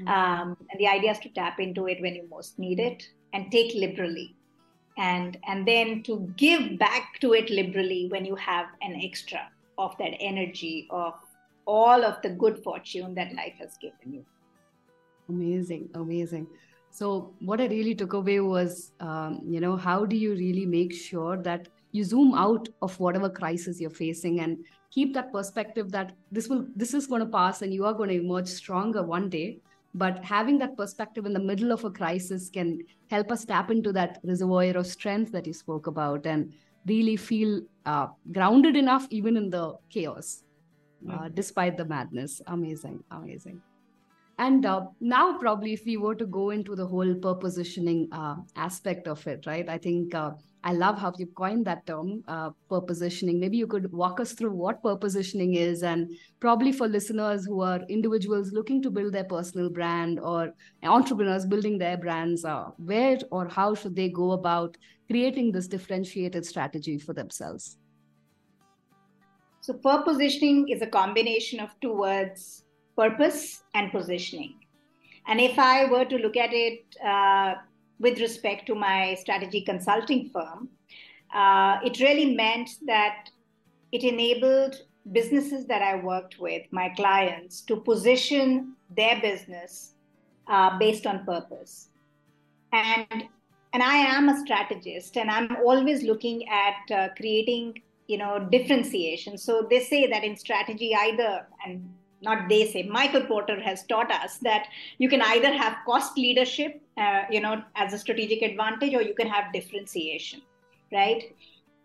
[0.00, 0.08] Mm-hmm.
[0.08, 3.50] um, and the idea is to tap into it when you most need it and
[3.52, 4.34] take liberally.
[4.98, 9.48] And and then to give back to it liberally when you have an extra
[9.78, 11.14] of that energy of
[11.66, 14.24] all of the good fortune that life has given you
[15.30, 16.46] Amazing, amazing.
[16.90, 20.92] So, what I really took away was, um, you know, how do you really make
[20.92, 24.58] sure that you zoom out of whatever crisis you're facing and
[24.90, 28.08] keep that perspective that this will, this is going to pass and you are going
[28.08, 29.58] to emerge stronger one day.
[29.94, 33.92] But having that perspective in the middle of a crisis can help us tap into
[33.92, 36.52] that reservoir of strength that you spoke about and
[36.86, 40.42] really feel uh, grounded enough even in the chaos,
[41.10, 42.40] uh, despite the madness.
[42.46, 43.60] Amazing, amazing.
[44.40, 49.06] And uh, now, probably, if we were to go into the whole purpositioning uh, aspect
[49.06, 49.68] of it, right?
[49.68, 50.30] I think uh,
[50.64, 53.38] I love how you coined that term, uh, purpositioning.
[53.38, 57.82] Maybe you could walk us through what purpositioning is, and probably for listeners who are
[57.90, 63.46] individuals looking to build their personal brand or entrepreneurs building their brands, uh, where or
[63.46, 64.74] how should they go about
[65.10, 67.76] creating this differentiated strategy for themselves?
[69.60, 72.64] So, purpositioning is a combination of two words
[73.00, 74.54] purpose and positioning.
[75.26, 76.84] And if I were to look at it
[77.14, 77.54] uh,
[77.98, 80.68] with respect to my strategy consulting firm,
[81.34, 83.30] uh, it really meant that
[83.92, 84.74] it enabled
[85.12, 89.92] businesses that I worked with, my clients, to position their business
[90.46, 91.88] uh, based on purpose.
[92.72, 93.28] And
[93.72, 99.38] and I am a strategist, and I'm always looking at uh, creating you know differentiation
[99.38, 101.88] so they say that in strategy either and
[102.22, 104.66] not they say michael porter has taught us that
[104.98, 109.14] you can either have cost leadership uh, you know as a strategic advantage or you
[109.14, 110.42] can have differentiation
[110.92, 111.32] right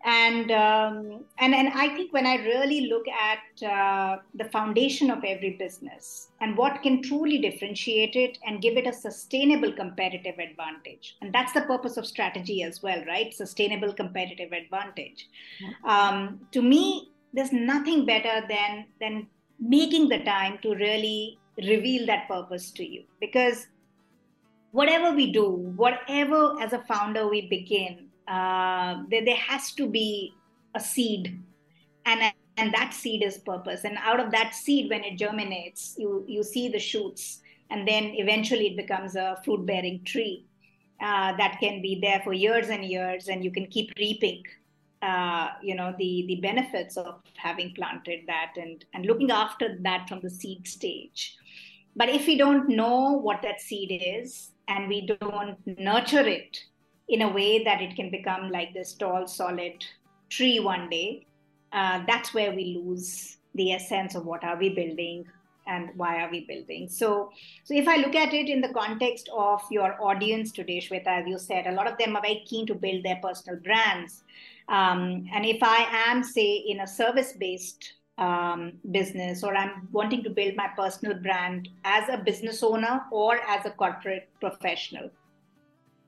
[0.06, 5.24] and um, and and I think when I really look at uh, the foundation of
[5.24, 11.16] every business and what can truly differentiate it and give it a sustainable competitive advantage,
[11.20, 13.34] and that's the purpose of strategy as well, right?
[13.34, 15.28] Sustainable competitive advantage.
[15.84, 19.26] Um, to me, there's nothing better than than
[19.60, 23.04] making the time to really reveal that purpose to you.
[23.20, 23.66] Because
[24.72, 30.34] whatever we do, whatever as a founder we begin uh, there, there has to be
[30.74, 31.40] a seed.
[32.04, 33.84] And and that seed is purpose.
[33.84, 37.40] And out of that seed when it germinates you you see the shoots.
[37.70, 40.44] And then eventually it becomes a fruit bearing tree
[41.00, 44.44] uh, that can be there for years and years and you can keep reaping
[45.02, 50.08] uh, you know the the benefits of having planted that and and looking after that
[50.08, 51.36] from the seed stage
[51.96, 56.58] but if we don't know what that seed is and we don't nurture it
[57.08, 59.84] in a way that it can become like this tall, solid
[60.28, 61.26] tree one day,
[61.72, 65.24] uh, that's where we lose the essence of what are we building
[65.66, 66.88] and why are we building.
[66.88, 67.30] So,
[67.64, 71.26] so if I look at it in the context of your audience today, Shweta, as
[71.26, 74.22] you said, a lot of them are very keen to build their personal brands.
[74.68, 80.30] Um, and if I am, say, in a service-based um, business or I'm wanting to
[80.30, 85.10] build my personal brand as a business owner or as a corporate professional,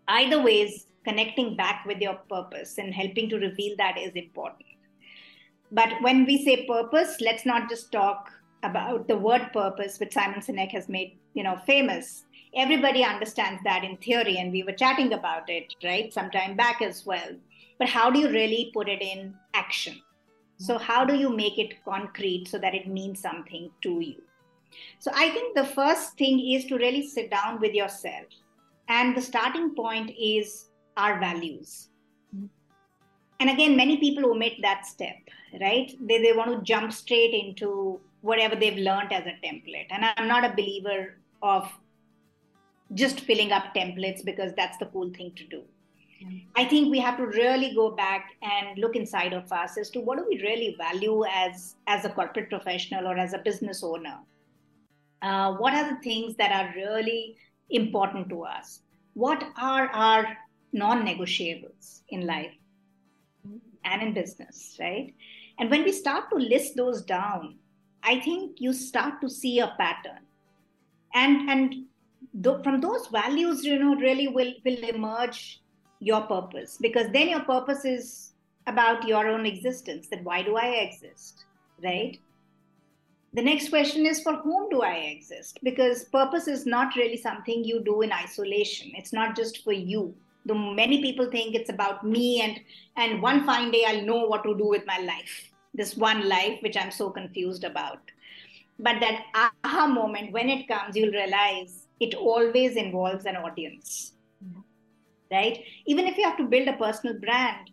[0.09, 4.64] either ways connecting back with your purpose and helping to reveal that is important.
[5.71, 8.31] But when we say purpose let's not just talk
[8.62, 12.25] about the word purpose which simon sinek has made you know famous.
[12.57, 16.81] Everybody understands that in theory and we were chatting about it right some time back
[16.81, 17.37] as well
[17.79, 20.01] but how do you really put it in action
[20.59, 20.85] so hmm.
[20.85, 24.23] how do you make it concrete so that it means something to you
[24.99, 28.27] so i think the first thing is to really sit down with yourself
[28.88, 31.88] and the starting point is our values.
[32.35, 32.47] Hmm.
[33.41, 35.17] And again, many people omit that step,
[35.61, 35.93] right?
[36.01, 39.87] They, they want to jump straight into whatever they've learned as a template.
[39.91, 41.71] And I'm not a believer of
[42.95, 45.62] just filling up templates because that's the cool thing to do.
[46.57, 50.00] I think we have to really go back and look inside of us as to
[50.00, 54.18] what do we really value as as a corporate professional or as a business owner.
[55.22, 57.37] Uh, what are the things that are really
[57.70, 58.81] important to us?
[59.14, 60.37] What are our
[60.72, 62.52] non negotiables in life
[63.85, 65.14] and in business, right?
[65.59, 67.57] And when we start to list those down,
[68.02, 70.22] I think you start to see a pattern.
[71.14, 71.74] And, and
[72.42, 75.61] th- from those values, you know, really will, will emerge
[76.00, 76.78] your purpose.
[76.80, 78.32] Because then your purpose is
[78.66, 81.44] about your own existence that why do I exist,
[81.82, 82.18] right?
[83.34, 85.58] the next question is for whom do i exist?
[85.62, 88.92] Because purpose is not really something you do in isolation.
[88.94, 90.14] It's not just for you.
[90.46, 92.58] The many people think it's about me and
[92.96, 95.50] and one fine day i'll know what to do with my life.
[95.74, 98.00] This one life which i'm so confused about.
[98.78, 104.14] But that aha moment when it comes you'll realize it always involves an audience
[105.31, 105.64] right?
[105.87, 107.71] Even if you have to build a personal brand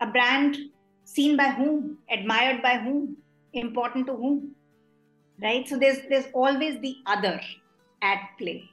[0.00, 0.56] a brand
[1.04, 3.16] seen by whom admired by whom
[3.52, 4.54] important to whom
[5.42, 5.68] right?
[5.68, 7.40] So there's there's always the other
[8.02, 8.68] at play.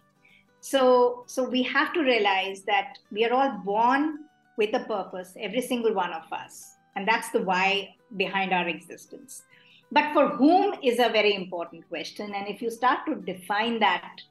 [0.59, 4.25] So so we have to realize that we are all born
[4.57, 6.75] with a purpose every single one of us.
[6.95, 9.43] And that's the why behind our existence.
[9.91, 12.33] But for whom is a very important question.
[12.33, 14.21] And if you start to define that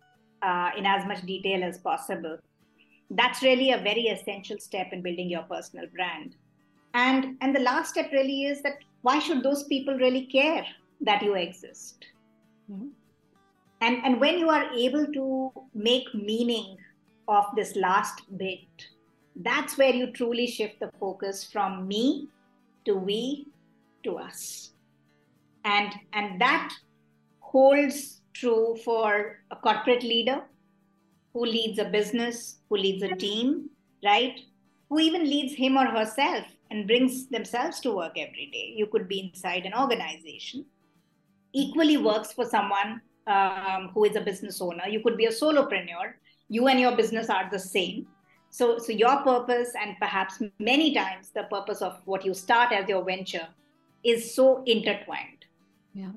[0.43, 2.39] uh, in as much detail as possible
[3.11, 6.37] that's really a very essential step in building your personal brand
[6.95, 10.67] and and the last step really is that why should those people really care
[11.01, 12.07] that you exist
[12.71, 12.89] Mm-hmm.
[13.81, 16.77] And, and when you are able to make meaning
[17.29, 18.67] of this last bit,
[19.37, 22.29] that's where you truly shift the focus from me
[22.85, 23.47] to we
[24.05, 24.73] to us.
[25.65, 26.73] And, and that
[27.41, 30.43] holds true for a corporate leader
[31.33, 33.71] who leads a business, who leads a team,
[34.05, 34.41] right?
[34.89, 38.73] Who even leads him or herself and brings themselves to work every day.
[38.77, 40.65] You could be inside an organization
[41.53, 44.87] equally works for someone um, who is a business owner.
[44.89, 46.15] You could be a solopreneur.
[46.49, 48.07] You and your business are the same.
[48.51, 52.89] So, so your purpose and perhaps many times the purpose of what you start as
[52.89, 53.47] your venture
[54.03, 55.45] is so intertwined.
[55.95, 56.11] Yeah.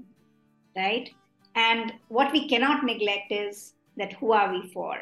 [0.76, 1.12] Right.
[1.56, 4.98] And what we cannot neglect is that who are we for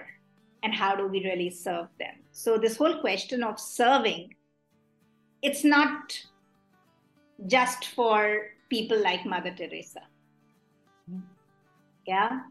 [0.63, 2.15] and how do we really serve them?
[2.31, 4.35] So this whole question of serving,
[5.41, 6.17] it's not
[7.47, 10.01] just for people like Mother Teresa.
[12.05, 12.41] Yeah.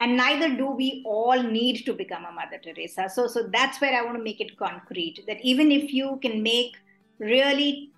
[0.00, 3.08] And neither do we all need to become a Mother Teresa.
[3.08, 6.42] So, so that's where I want to make it concrete that even if you can
[6.42, 6.76] make
[7.18, 7.90] really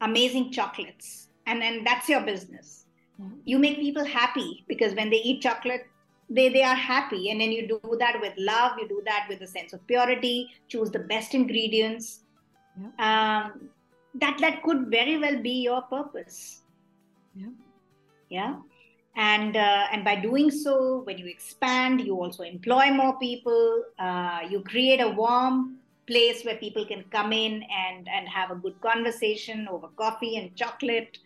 [0.00, 2.86] amazing chocolates and, then that's your business,
[3.20, 3.30] mm.
[3.44, 5.86] you make people happy because when they eat chocolate,
[6.28, 7.30] they, they are happy.
[7.30, 10.50] And then you do that with love, you do that with a sense of purity,
[10.68, 12.20] choose the best ingredients.
[12.80, 13.42] Yeah.
[13.44, 13.70] Um,
[14.20, 16.62] that that could very well be your purpose
[17.34, 17.54] yeah
[18.28, 18.54] yeah
[19.16, 24.40] and uh, and by doing so when you expand you also employ more people uh,
[24.50, 28.80] you create a warm place where people can come in and and have a good
[28.80, 31.18] conversation over coffee and chocolate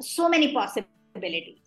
[0.00, 1.63] so many possibilities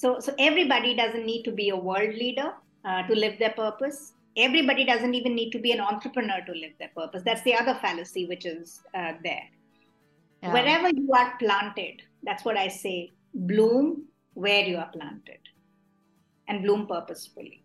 [0.00, 2.50] so so everybody doesn't need to be a world leader
[2.84, 4.12] uh, to live their purpose.
[4.36, 7.22] Everybody doesn't even need to be an entrepreneur to live their purpose.
[7.24, 9.46] That's the other fallacy which is uh, there.
[10.42, 10.54] Yeah.
[10.54, 15.38] wherever you are planted that's what i say bloom where you are planted
[16.48, 17.62] and bloom purposefully.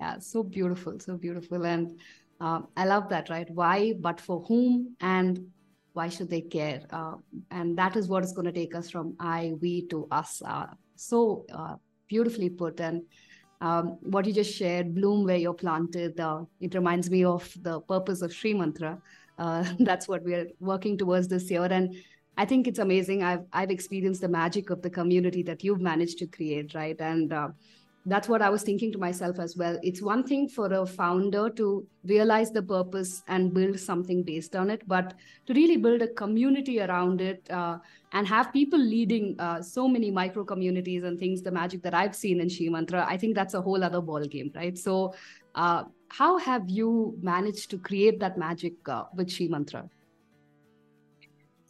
[0.00, 1.66] Yeah so beautiful so beautiful.
[1.66, 1.98] And
[2.40, 3.50] uh, i love that right?
[3.50, 5.46] Why but for whom and
[5.92, 6.82] why should they care?
[6.90, 7.16] Uh,
[7.50, 10.66] and that is what is going to take us from i we to us uh,
[10.96, 11.76] so uh,
[12.08, 12.80] beautifully put.
[12.80, 13.02] And
[13.60, 17.80] um, what you just shared bloom where you're planted uh, it reminds me of the
[17.80, 19.00] purpose of SheMantra.
[19.38, 21.64] Uh, that's what we're working towards this year.
[21.64, 21.96] And
[22.36, 23.22] i think it's amazing.
[23.22, 27.00] I've i've experienced the magic of the community that you've managed to create right?
[27.00, 27.48] And uh,
[28.06, 31.48] that's what i was thinking to myself as well it's one thing for a founder
[31.48, 35.14] to realize the purpose and build something based on it but
[35.46, 37.78] to really build a community around it uh,
[38.12, 42.14] and have people leading uh, so many micro communities and things the magic that i've
[42.14, 45.14] seen in SheMantra i think that's a whole other ball game right so
[45.54, 49.88] uh, how have you managed to create that magic uh, with SheMantra?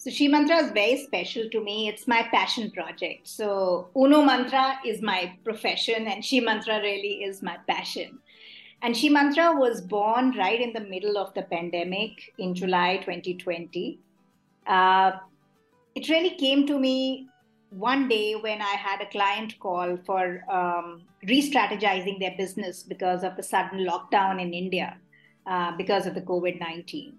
[0.05, 1.89] So SheMantra is very special to me.
[1.89, 3.27] It's my passion project.
[3.27, 8.19] So Unomantra is my profession, and SheMantra really is my passion.
[8.83, 13.99] And SheMantra was born right in the middle of the pandemic in July 2020.
[14.67, 15.13] Uh,
[15.95, 17.27] it really came to me
[17.71, 23.25] one day when I had a client call for um, re strategizing their business because
[23.25, 24.99] of the sudden lockdown in India
[25.47, 27.17] uh, because of the COVID 19.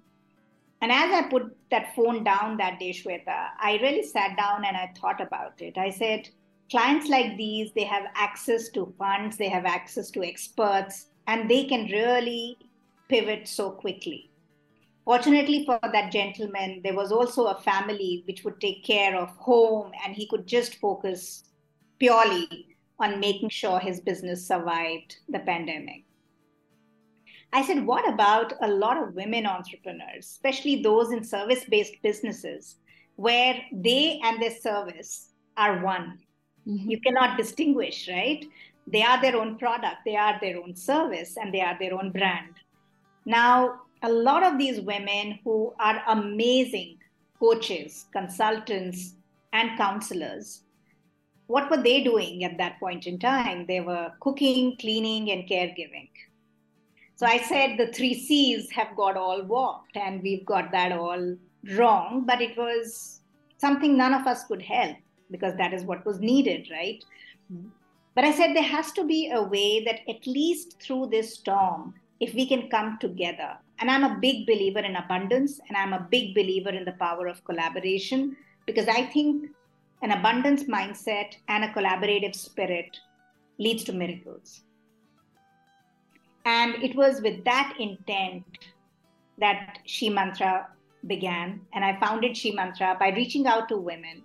[0.81, 4.77] And as I put that phone down that day, Shweta, I really sat down and
[4.77, 5.77] I thought about it.
[5.77, 6.29] I said,
[6.69, 11.65] clients like these, they have access to funds, they have access to experts, and they
[11.65, 12.57] can really
[13.09, 14.29] pivot so quickly.
[15.05, 19.91] Fortunately for that gentleman, there was also a family which would take care of home,
[20.03, 21.43] and he could just focus
[21.99, 22.67] purely
[22.99, 26.04] on making sure his business survived the pandemic.
[27.55, 32.75] I said, what about a lot of women entrepreneurs, especially those in service based businesses,
[33.15, 36.19] where they and their service are one?
[36.67, 36.89] Mm-hmm.
[36.89, 38.45] You cannot distinguish, right?
[38.87, 42.11] They are their own product, they are their own service, and they are their own
[42.11, 42.55] brand.
[43.25, 46.97] Now, a lot of these women who are amazing
[47.39, 49.13] coaches, consultants,
[49.53, 50.63] and counselors,
[51.47, 53.65] what were they doing at that point in time?
[53.65, 56.09] They were cooking, cleaning, and caregiving.
[57.15, 61.37] So I said the three C's have got all warped and we've got that all
[61.77, 63.21] wrong, but it was
[63.57, 64.97] something none of us could help
[65.31, 67.03] because that is what was needed, right?
[68.15, 71.93] But I said there has to be a way that at least through this storm,
[72.19, 73.57] if we can come together.
[73.79, 77.27] And I'm a big believer in abundance and I'm a big believer in the power
[77.27, 78.35] of collaboration
[78.65, 79.49] because I think
[80.01, 82.97] an abundance mindset and a collaborative spirit
[83.57, 84.61] leads to miracles.
[86.45, 88.43] And it was with that intent
[89.39, 90.65] that SheMantra
[91.07, 91.61] began.
[91.73, 94.23] And I founded SheMantra by reaching out to women,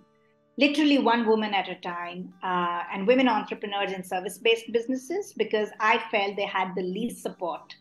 [0.57, 5.69] literally one woman at a time, uh, and women entrepreneurs in service based businesses because
[5.79, 7.75] I felt they had the least support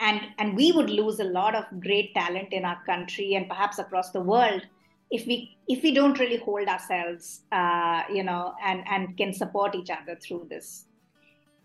[0.00, 3.78] and and we would lose a lot of great talent in our country and perhaps
[3.78, 4.62] across the world
[5.10, 9.74] if we if we don't really hold ourselves uh, you know and and can support
[9.74, 10.86] each other through this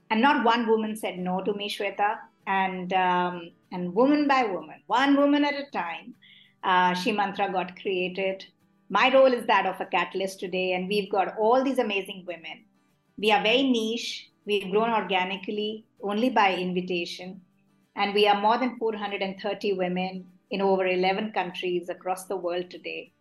[0.09, 2.17] and not one woman said no to me shweta.
[2.47, 6.15] And um, and woman by woman one woman at a time
[6.63, 8.45] uh, SheMantra got created.
[8.89, 10.73] My role is that of a catalyst today.
[10.73, 12.65] And we've got all these amazing women.
[13.17, 14.29] We are very niche.
[14.45, 17.41] We've grown organically only by invitation.
[17.95, 23.11] And we are more than 430 women in over 11 countries across the world today.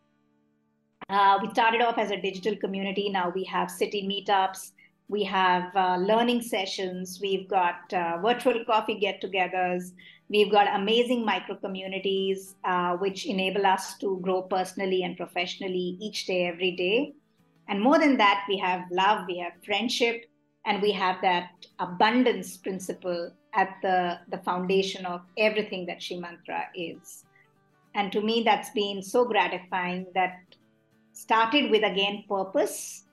[1.09, 3.09] Uh, we started off as a digital community.
[3.09, 4.73] Now we have city meetups,
[5.09, 7.19] We have uh, learning sessions.
[7.21, 9.93] We've got uh, virtual coffee get togethers.
[10.29, 16.27] We've got amazing micro communities, uh, which enable us to grow personally and professionally each
[16.27, 17.15] day, every day.
[17.69, 20.27] And more than that, we have love, we have friendship,
[20.67, 27.25] and we have that abundance principle at the, the foundation of everything that SheMantra is.
[27.95, 30.37] And to me, that's been so gratifying that
[31.13, 33.05] started with again purpose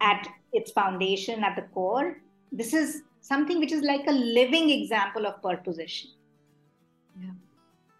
[0.00, 2.16] at its foundation, at the core.
[2.52, 6.10] This is something which is like a living example of purposition.
[7.20, 7.30] Yeah.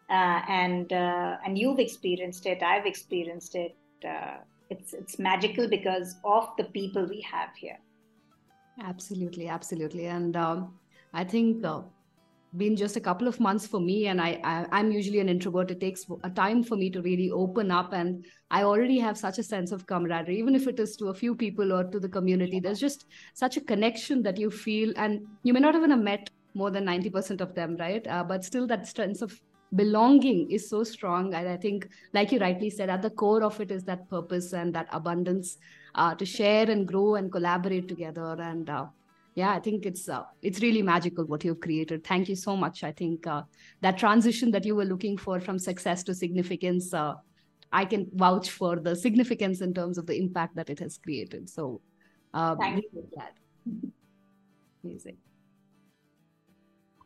[0.09, 2.63] Uh, and uh, and you've experienced it.
[2.63, 3.77] I've experienced it.
[4.07, 4.39] Uh,
[4.71, 7.79] it's it's magical because of the people we have here.
[8.83, 10.07] Absolutely, absolutely.
[10.07, 10.75] And um,
[11.13, 11.83] I think uh,
[12.57, 14.41] been just a couple of months for me and I,
[14.71, 15.71] I am usually an introvert.
[15.71, 19.39] It takes a time for me to really open up and i already have such
[19.39, 20.39] a sense of camaraderie.
[20.39, 23.57] Even if it is to a few people or to the community there's just such
[23.57, 27.41] a connection that you feel and you may not even have met more than 90%
[27.41, 28.07] of them right?
[28.09, 29.41] Uh, but still that sense of
[29.77, 31.33] belonging is so strong.
[31.35, 34.53] And i think like you rightly said at the core of it is that purpose
[34.53, 35.59] and that abundance
[35.95, 38.37] uh, to share and grow and collaborate together.
[38.41, 38.87] And uh,
[39.35, 42.05] yeah i think it's uh, it's really magical what you've created.
[42.05, 42.83] Thank you so much.
[42.85, 43.43] I think uh,
[43.81, 47.15] that transition that you were looking for from success to significance uh,
[47.73, 51.49] i can vouch for the significance in terms of the impact that it has created.
[51.49, 51.81] So
[52.35, 53.09] um, thank you.
[53.17, 53.35] that.
[54.85, 55.19] Amazing.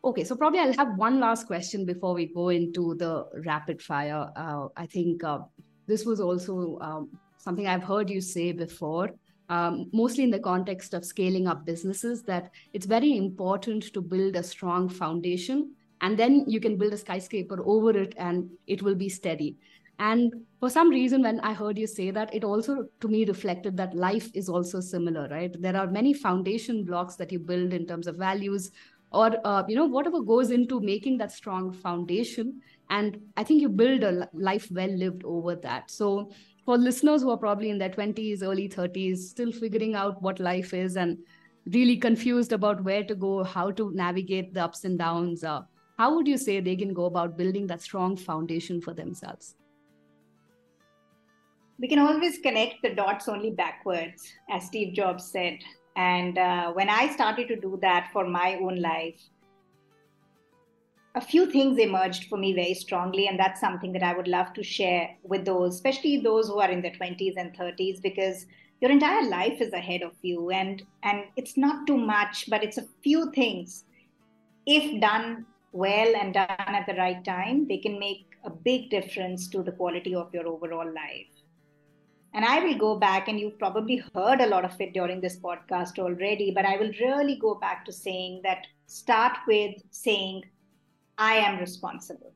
[0.05, 4.31] Okay so probably i'll have one last question before we go into the rapid fire.
[4.37, 5.39] Uh, i think uh,
[5.87, 9.11] this was also um, something i've heard you say before
[9.55, 14.37] um, mostly in the context of scaling up businesses, that it's very important to build
[14.37, 18.95] a strong foundation and then you can build a skyscraper over it and it will
[18.95, 19.57] be steady.
[20.01, 23.77] And for some reason, when I heard you say that, it also to me reflected
[23.77, 25.55] that life is also similar, right?
[25.67, 28.73] There are many foundation blocks that you build in terms of values
[29.13, 32.61] or, uh, you know, whatever goes into making that strong foundation.
[32.91, 35.91] And I think you build a life well lived over that.
[35.91, 36.33] So
[36.65, 40.73] for listeners who are probably in their 20s, early 30s, still figuring out what life
[40.73, 41.19] is and
[41.67, 45.63] really confused about where to go, how to navigate the ups and downs, uh,
[45.99, 49.55] how would you say they can go about building that strong foundation for themselves?
[51.79, 55.59] We can always connect the dots only backwards, as Steve Jobs said.
[55.97, 59.21] And uh, when I started to do that for my own life,
[61.17, 64.53] a few things emerged for me very strongly and that's something that i would love
[64.53, 68.47] to share with those especially those who are in their 20s and 30s because
[68.85, 72.77] your entire life is ahead of you and and it's not too much but it's
[72.77, 73.85] a few things.
[74.67, 79.49] If done well and done at the right time they can make a big difference
[79.49, 81.33] to the quality of your overall life.
[82.35, 85.37] And I will go back, and you've probably heard a lot of it during this
[85.37, 90.43] podcast already, but I will really go back to saying that start with saying,
[91.19, 92.33] I am responsible.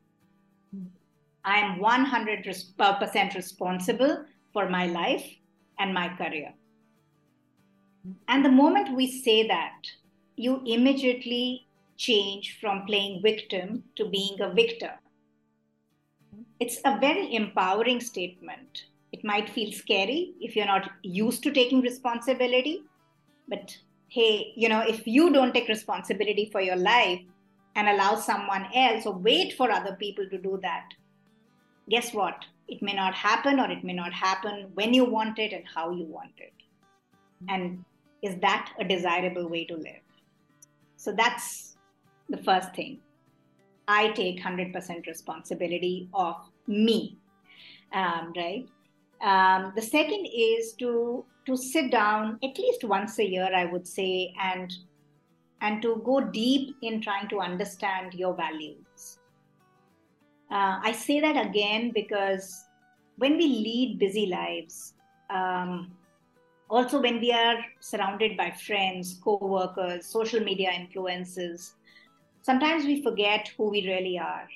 [1.45, 5.27] I am 100% responsible for my life
[5.79, 6.53] and my career.
[8.29, 9.83] And the moment we say that,
[10.37, 11.67] you immediately
[11.97, 14.93] change from playing victim to being a victor.
[16.61, 18.85] It's a very empowering statement.
[19.13, 22.83] It might feel scary if you're not used to taking responsibility,
[23.49, 23.77] but
[24.09, 27.21] hey, you know, if you don't take responsibility for your life,
[27.79, 30.87] and allow someone else or wait for other people to do that,
[31.89, 32.45] guess what?
[32.67, 35.91] It may not happen or it may not happen when you want it and how
[35.91, 36.53] you want it.
[37.49, 37.85] And
[38.21, 40.03] is that a desirable way to live?
[40.97, 41.77] So that's
[42.29, 42.99] the first thing.
[43.87, 46.35] I take 100% responsibility of
[46.67, 47.17] me,
[47.93, 48.67] um, right?
[49.21, 53.89] Um, the second is to to sit down at least once a year, I would
[53.89, 54.71] say, and
[55.61, 59.19] and to go deep in trying to understand your values.
[60.51, 62.65] Uh, I say that again because
[63.17, 64.95] when we lead busy lives,
[65.31, 65.93] um,
[66.71, 71.75] also when we are surrounded by friends, co workers, social media influences,
[72.43, 74.49] sometimes we forget who we really are.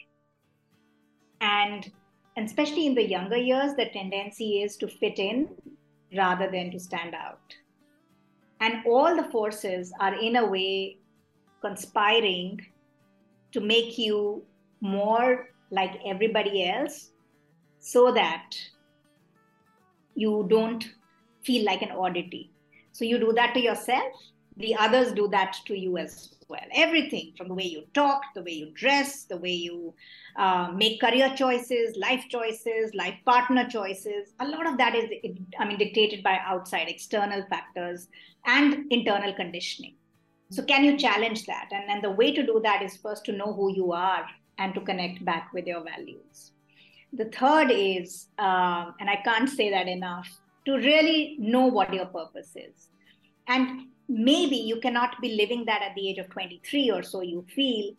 [1.41, 1.91] And,
[2.37, 5.49] and especially in the younger years, the tendency is to fit in
[6.17, 7.55] rather than to stand out
[8.63, 10.97] and all the forces are in a way
[11.61, 12.65] conspiring
[13.51, 14.43] to make you
[14.81, 17.11] more like everybody else
[17.81, 18.55] so that
[20.15, 20.89] you don't
[21.43, 22.53] feel like an oddity.
[22.93, 24.13] So you do that to yourself
[24.57, 26.61] the others do that to you as well.
[26.75, 29.95] Everything from the way you talk, the way you dress, the way you
[30.37, 34.35] uh, make career choices, life choices, life partner choices.
[34.41, 35.11] A lot of that is,
[35.59, 38.09] I mean, dictated by outside external factors
[38.47, 39.95] and internal conditioning.
[40.51, 41.69] So, can you challenge that?
[41.73, 44.27] And, and the way to do that is first to know who you are
[44.59, 46.53] and to connect back with your values.
[47.15, 50.29] The third is, um, and I can't say that enough,
[50.67, 52.89] to really know what your purpose is.
[53.49, 57.45] And maybe you cannot be living that at the age of 23 or so, you
[57.55, 57.95] feel.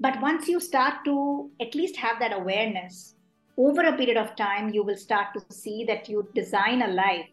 [0.00, 3.14] But once you start to at least have that awareness,
[3.56, 7.28] over a period of time, you will start to see that you design a life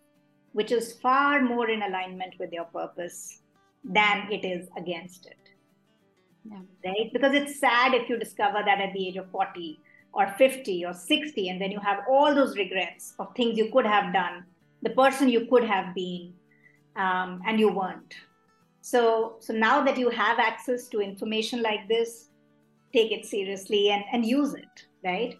[0.53, 3.41] which is far more in alignment with your purpose
[3.83, 5.37] than it is against it.
[6.45, 6.59] Yeah.
[6.85, 7.13] Right?
[7.13, 9.79] Because it's sad if you discover that at the age of 40
[10.13, 13.85] or 50 or 60, and then you have all those regrets of things you could
[13.85, 14.43] have done,
[14.81, 16.33] the person you could have been,
[16.95, 18.15] um, and you weren't.
[18.81, 22.29] So, so now that you have access to information like this,
[22.93, 25.37] take it seriously and, and use it, right?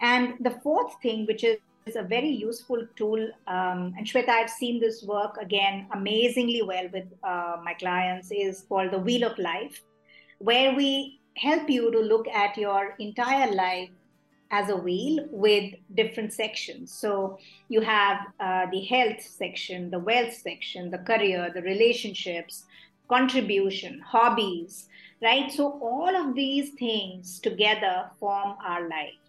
[0.00, 1.58] And the fourth thing, which is
[1.96, 3.30] a very useful tool.
[3.46, 8.64] Um, and Shweta, I've seen this work again amazingly well with uh, my clients, is
[8.68, 9.82] called the Wheel of Life,
[10.38, 13.90] where we help you to look at your entire life
[14.50, 16.92] as a wheel with different sections.
[16.92, 17.38] So
[17.68, 22.64] you have uh, the health section, the wealth section, the career, the relationships,
[23.08, 24.88] contribution, hobbies,
[25.22, 25.50] right?
[25.50, 29.22] So all of these things together form our life.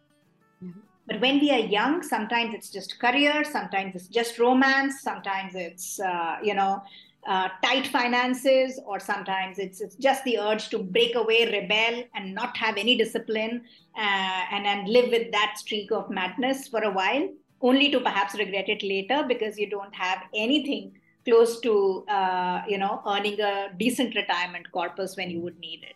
[0.64, 0.80] Mm-hmm.
[1.08, 6.00] But when we are young, sometimes it's just career, sometimes it's just romance, sometimes it's,
[6.00, 6.84] uh, you know,
[7.28, 12.34] uh, tight finances, or sometimes it's, it's just the urge to break away, rebel, and
[12.34, 13.62] not have any discipline
[13.98, 17.30] uh, and, and live with that streak of madness for a while,
[17.62, 20.94] only to perhaps regret it later because you don't have anything
[21.26, 25.96] close to, uh, you know, earning a decent retirement corpus when you would need it.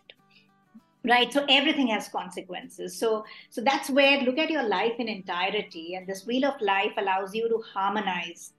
[1.06, 2.98] Right so everything has consequences.
[2.98, 6.92] So so that's where look at your life in entirety and this wheel of life
[6.96, 8.54] allows you to harmonize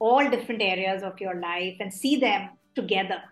[0.00, 3.22] all different areas of your life and see them together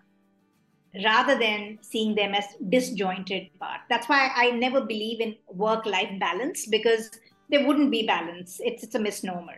[1.03, 3.81] rather than seeing them as disjointed part.
[3.89, 7.09] That's why i never believe in work life balance because
[7.49, 8.59] there wouldn't be balance.
[8.63, 9.57] It's it's a misnomer.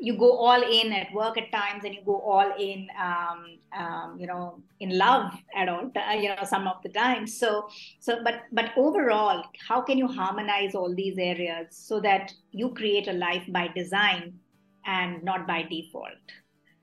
[0.00, 4.16] You go all in at work at times and you go all in um, um,
[4.18, 8.42] you know in love at all you know some of the times so so but
[8.52, 13.42] but overall how can you harmonize all these areas so that you create a life
[13.48, 14.38] by design
[14.86, 16.36] and not by default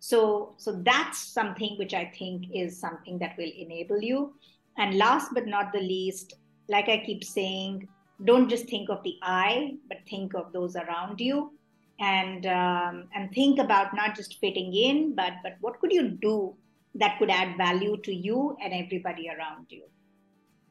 [0.09, 0.19] so
[0.57, 4.33] so that's something which i think is something that will enable you
[4.77, 6.33] and last but not the least
[6.67, 7.87] like i keep saying
[8.23, 11.51] don't just think of the i but think of those around you
[11.99, 16.53] and um, and think about not just fitting in, but but what could you do
[16.95, 19.83] that could add value to you and everybody around you.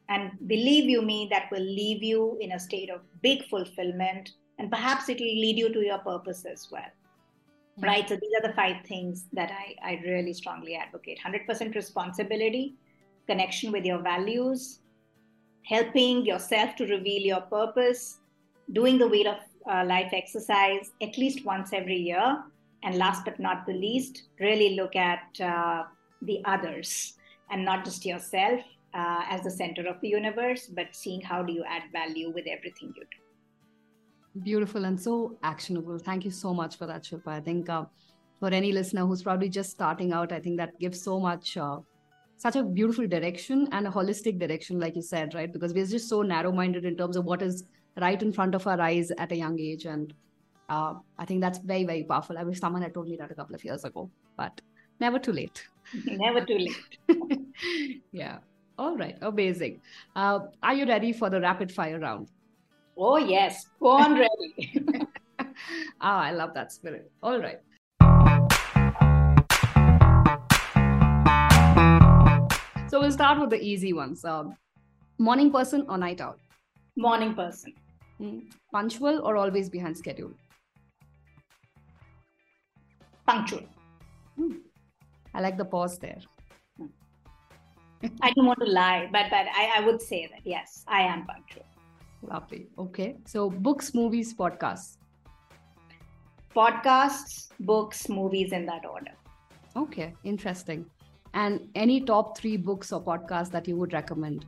[0.09, 4.71] And believe you me, that will leave you in a state of big fulfillment, and
[4.71, 6.91] perhaps it will lead you to your purpose as well.
[7.77, 8.07] Right.
[8.07, 12.75] So these are the five things that I, I really strongly advocate 100% responsibility,
[13.27, 14.79] connection with your values,
[15.63, 18.19] helping yourself to reveal your purpose,
[18.71, 22.43] doing the wheel of uh, life exercise at least once every year.
[22.83, 25.83] And last but not the least, really look at uh,
[26.21, 27.15] the others
[27.49, 28.61] and not just yourself
[28.93, 32.45] uh, as the center of the universe, but seeing how do you add value with
[32.47, 33.24] everything you do.
[34.43, 35.97] Beautiful and so actionable.
[35.97, 37.27] Thank you so much for that, Shilpa.
[37.27, 37.85] I think uh,
[38.39, 41.79] for any listener who's probably just starting out, I think that gives so much uh,
[42.37, 46.09] such a beautiful direction and a holistic direction like you said right because we're just
[46.09, 47.63] so narrow minded in terms of what is
[47.97, 49.85] right in front of our eyes at a young age.
[49.85, 50.13] And
[50.69, 52.37] uh, I think that's very, very powerful.
[52.37, 54.59] I wish someone had told me that a couple of years ago, but
[54.99, 55.63] never too late.
[56.05, 57.49] never too late.
[58.11, 58.39] yeah.
[58.77, 59.17] All right.
[59.21, 59.81] Amazing.
[60.15, 62.29] Uh, are you ready for the rapid fire round?
[62.97, 63.65] Oh, yes.
[63.79, 64.81] Born ready.
[65.39, 65.45] oh,
[66.01, 67.11] I love that spirit.
[67.21, 67.59] All right.
[72.87, 74.23] So we'll start with the easy ones.
[74.23, 74.55] Um,
[75.17, 76.39] morning person or night out?
[76.95, 77.73] Morning person.
[78.21, 78.43] Mm.
[78.71, 80.31] Punctual or always behind schedule?
[83.27, 83.63] Punctual.
[84.39, 84.59] Mm.
[85.33, 86.19] I like the pause there.
[88.21, 91.25] I don't want to lie, but but I, I would say that yes, I am
[91.25, 91.65] punctual.
[92.29, 92.67] Lovely.
[92.77, 93.17] Okay.
[93.25, 94.97] So books, movies, podcasts.
[96.55, 99.11] Podcasts, books, movies in that order.
[99.75, 100.85] Okay, interesting.
[101.33, 104.45] And any top three books or podcasts that you would recommend?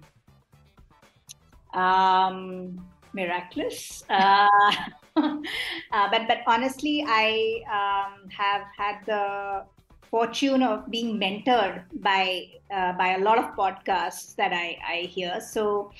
[1.73, 4.05] Um, miraculous.
[4.09, 4.47] Uh,
[5.17, 9.65] uh, but but honestly, I um, have had the
[10.09, 15.41] fortune of being mentored by uh, by a lot of podcasts that I, I hear.
[15.41, 15.91] So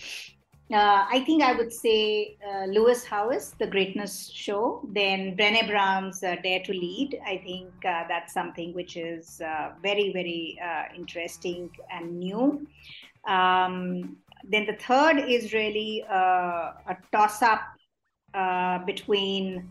[0.74, 6.22] uh, I think I would say uh, Lewis Howes, The Greatness Show, then Brené Brown's
[6.22, 7.22] uh, Dare to Lead.
[7.26, 12.68] I think uh, that's something which is uh, very, very uh, interesting and new.
[13.26, 17.62] Um, then the third is really a toss up
[18.86, 19.70] between,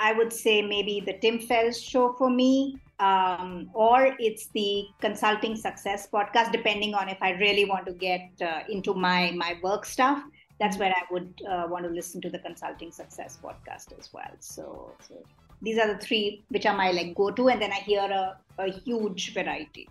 [0.00, 5.56] I would say, maybe the Tim Ferriss show for me um, or it's the consulting
[5.56, 9.84] success podcast depending on if i really want to get uh, into my my work
[9.84, 10.22] stuff
[10.60, 14.30] that's where i would uh, want to listen to the consulting success podcast as well.
[14.38, 15.22] So, so
[15.62, 18.36] these are the three which are my like go to and then i hear a,
[18.58, 19.88] a huge variety.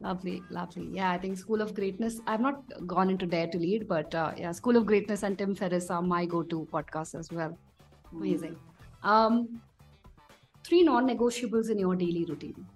[0.00, 0.88] Lovely lovely.
[0.92, 4.32] Yeah i think school of greatness i've not gone into dare to lead but uh,
[4.36, 7.56] yeah school of greatness and tim ferriss are my go-to podcasts as well.
[8.12, 8.56] Amazing.
[9.04, 9.08] Mm.
[9.10, 9.60] um
[10.64, 12.66] three non negotiables in your daily routine?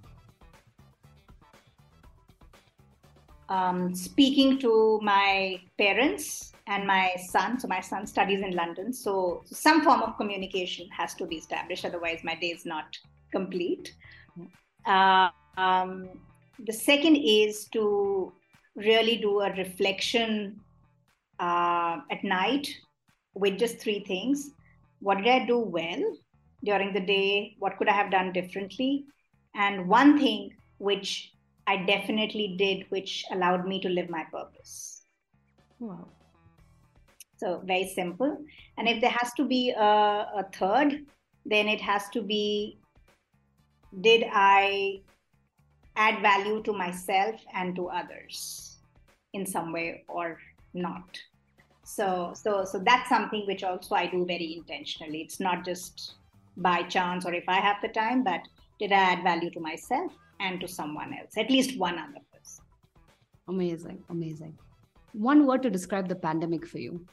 [3.48, 7.58] Um, speaking to my parents and my son.
[7.58, 8.92] So, my son studies in London.
[8.92, 11.84] So, some form of communication has to be established.
[11.84, 12.96] Otherwise, my day is not
[13.32, 13.94] complete.
[14.84, 16.08] Uh, um,
[16.66, 18.32] the second is to
[18.76, 20.60] really do a reflection
[21.40, 22.68] uh, at night
[23.34, 24.50] with just three things.
[25.00, 26.02] What did I do well?
[26.64, 29.04] During the day, what could I have done differently?
[29.54, 31.32] And one thing which
[31.66, 35.02] I definitely did, which allowed me to live my purpose.
[35.78, 36.08] Wow.
[37.36, 38.38] So, very simple.
[38.76, 41.06] And if there has to be a, a third,
[41.44, 42.78] then it has to be
[44.00, 45.00] did I
[45.96, 48.78] add value to myself and to others
[49.32, 50.38] in some way or
[50.74, 51.18] not?
[51.84, 55.22] So, so, so that's something which also I do very intentionally.
[55.22, 56.16] It's not just
[56.58, 58.40] by chance or if I have the time, but
[58.78, 62.64] did I add value to myself and to someone else, at least one other person?
[63.48, 64.56] Amazing, amazing.
[65.12, 67.04] One word to describe the pandemic for you?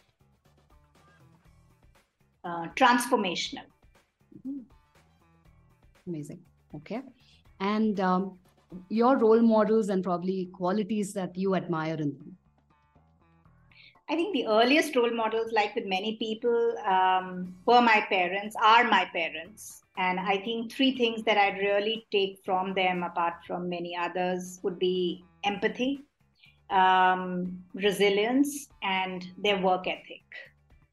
[2.44, 3.66] Uh, transformational.
[4.38, 4.60] Mm-hmm.
[6.08, 6.40] Amazing.
[6.76, 7.02] Okay.
[7.60, 8.38] And um,
[8.90, 12.35] your role models and probably qualities that you admire in them?
[14.08, 18.84] I think the earliest role models, like with many people, um, were my parents, are
[18.84, 19.84] my parents.
[19.98, 24.60] And I think three things that I'd really take from them, apart from many others,
[24.62, 26.02] would be empathy,
[26.70, 30.24] um, resilience, and their work ethic.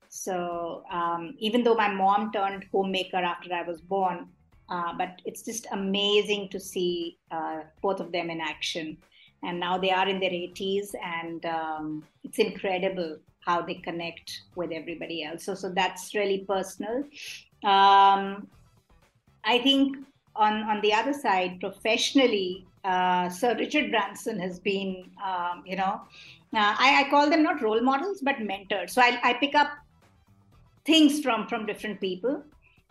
[0.08, 4.28] So um, even though my mom turned homemaker after I was born,
[4.70, 8.96] uh, but it's just amazing to see uh, both of them in action
[9.42, 14.70] and now they are in their 80s and um, it's incredible how they connect with
[14.72, 15.44] everybody else.
[15.44, 17.04] So so that's really personal.
[17.64, 18.48] Um,
[19.44, 19.96] i think
[20.36, 26.00] on on the other side professionally uh, sir richard branson has been um, you know
[26.54, 28.92] uh, I, I, call them not role models but mentors.
[28.92, 29.70] So I, I pick up
[30.84, 32.42] things from from different people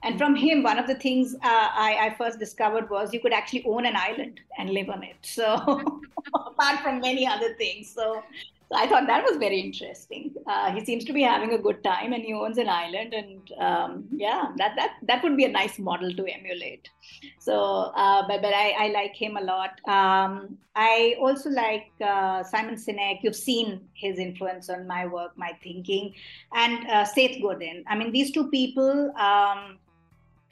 [0.03, 3.33] and from him, one of the things uh, I, I, first discovered was you could
[3.33, 5.17] actually own an island and live on it.
[5.21, 5.55] So,
[6.33, 7.91] apart from many other things.
[7.93, 8.23] So,
[8.71, 10.33] so I thought that was very interesting.
[10.47, 13.13] Uh, he seems to be having a good time and he owns an island.
[13.13, 16.89] And um, yeah, that, that, that would be a nice model to emulate.
[17.37, 19.81] So, uh, but, but I, I like him a lot.
[19.87, 23.19] Um, I also like uh, Simon Sinek.
[23.21, 26.15] You've seen his influence on my work, my thinking,
[26.53, 27.83] and uh, Seth Godin.
[27.87, 29.13] I mean, these two people.
[29.15, 29.77] Um,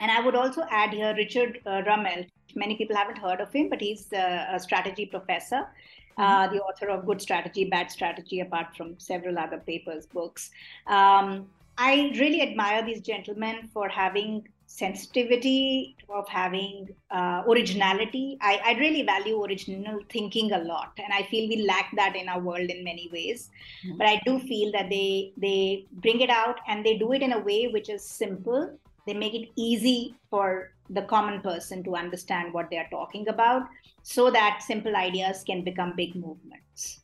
[0.00, 2.28] and I would also add here Richard uh, Rumelt.
[2.56, 5.68] Many people haven't heard of him, but he's uh, a strategy professor,
[6.16, 6.54] uh, mm-hmm.
[6.54, 10.50] the author of Good Strategy, Bad Strategy, apart from several other papers, books.
[10.86, 11.46] Um,
[11.78, 18.38] I really admire these gentlemen for having sensitivity, of having uh, originality.
[18.40, 22.28] I, I, really value original thinking a lot, and I feel we lack that in
[22.28, 23.50] our world in many ways.
[23.84, 23.98] Mm-hmm.
[23.98, 27.32] But I do feel that they they bring it out and they do it in
[27.32, 32.52] a way which is simple they make it easy for the common person to understand
[32.52, 33.62] what they are talking about
[34.02, 37.02] so that simple ideas can become big movements.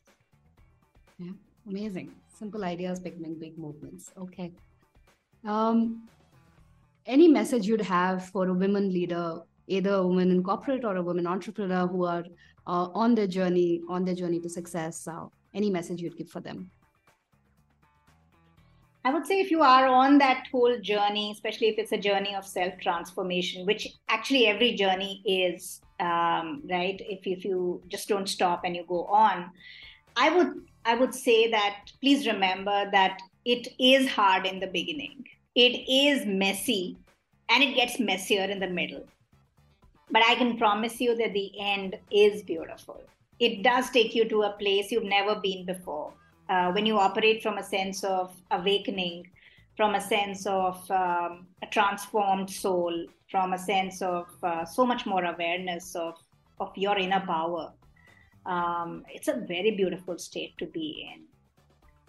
[1.17, 1.31] Yeah,
[1.67, 2.11] amazing.
[2.37, 4.11] Simple ideas becoming big movements.
[4.17, 4.51] Okay.
[5.45, 6.07] Um,
[7.05, 11.01] any message you'd have for a women leader, either a woman in corporate or a
[11.01, 12.23] woman entrepreneur who are
[12.67, 15.07] uh, on their journey, on their journey to success?
[15.07, 16.69] Uh, any message you'd give for them?
[19.07, 22.35] I would say if you are on that whole journey, especially if it's a journey
[22.35, 26.99] of self transformation, which actually every journey is, um, right?
[27.15, 29.51] If if you just don't stop and you go on,
[30.17, 30.51] I would
[30.85, 35.23] I would say that please remember that it is hard in the beginning.
[35.55, 36.97] It is messy,
[37.49, 39.05] and it gets messier in the middle.
[40.15, 43.01] but I can promise you that the end is beautiful.
[43.39, 46.13] It does take you to a place you've never been before.
[46.49, 49.29] Uh, when you operate from a sense of awakening,
[49.75, 55.05] from a sense of um, a transformed soul, from a sense of uh, so much
[55.05, 56.15] more awareness of,
[56.59, 57.73] of your inner power,
[58.45, 61.23] um, it's a very beautiful state to be in.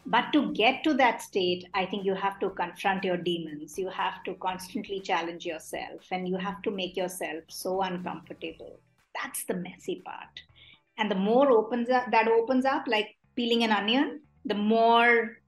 [0.07, 3.77] But to get to that state, I think you have to confront your demons.
[3.77, 8.81] You have to constantly challenge yourself and you have to make yourself so uncomfortable.
[9.21, 10.43] That's the messy part.
[10.97, 15.39] And the more opens up, that opens up, like peeling an onion, the more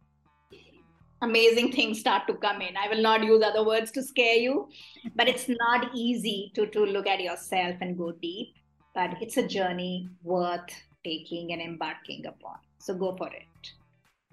[1.23, 2.77] amazing things start to come in.
[2.77, 4.69] I will not use other words to scare you,
[5.15, 8.55] but it's not easy to, to look at yourself and go deep.
[8.95, 10.71] But it's a journey worth
[11.05, 12.57] taking and embarking upon.
[12.79, 13.73] So go for it.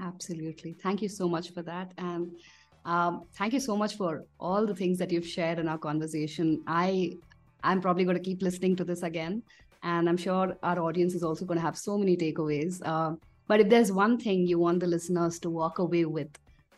[0.01, 0.73] Absolutely.
[0.73, 1.91] Thank you so much for that.
[1.97, 2.31] And
[2.85, 6.63] um, thank you so much for all the things that you've shared in our conversation.
[6.67, 7.17] I
[7.63, 9.41] I'm probably going to keep listening to this again,
[9.83, 12.81] and I'm sure our audience is also going to have so many takeaways.
[12.85, 13.15] Uh,
[13.47, 16.29] but if there's one thing you want the listeners to walk away with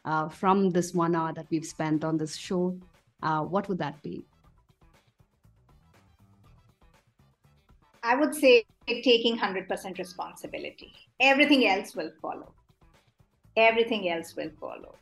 [0.05, 2.78] uh, from this one hour that we've spent on this show,
[3.24, 4.24] uh, what would that be?
[8.03, 10.93] I would say taking 100% responsibility.
[11.20, 12.53] Everything else will follow
[13.59, 14.95] everything else will follow.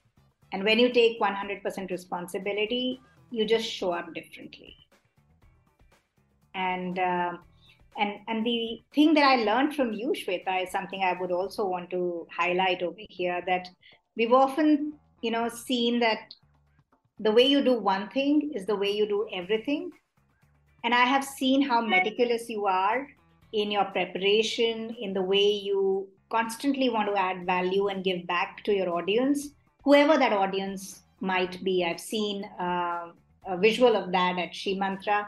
[0.51, 3.01] And when you take 100% responsibility,
[3.31, 4.75] you just show up differently.
[6.55, 7.33] And uh,
[7.97, 11.65] and and the thing that I learned from you, Shweta, is something I would also
[11.67, 13.41] want to highlight over here.
[13.45, 13.69] That
[14.15, 16.33] we've often, you know, seen that
[17.19, 19.91] the way you do one thing is the way you do everything.
[20.83, 23.07] And I have seen how meticulous you are
[23.51, 28.63] in your preparation, in the way you constantly want to add value and give back
[28.65, 29.49] to your audience,
[29.83, 31.83] whoever that audience might be.
[31.83, 33.11] I've seen uh,
[33.47, 35.21] a visual of that at SheMantra.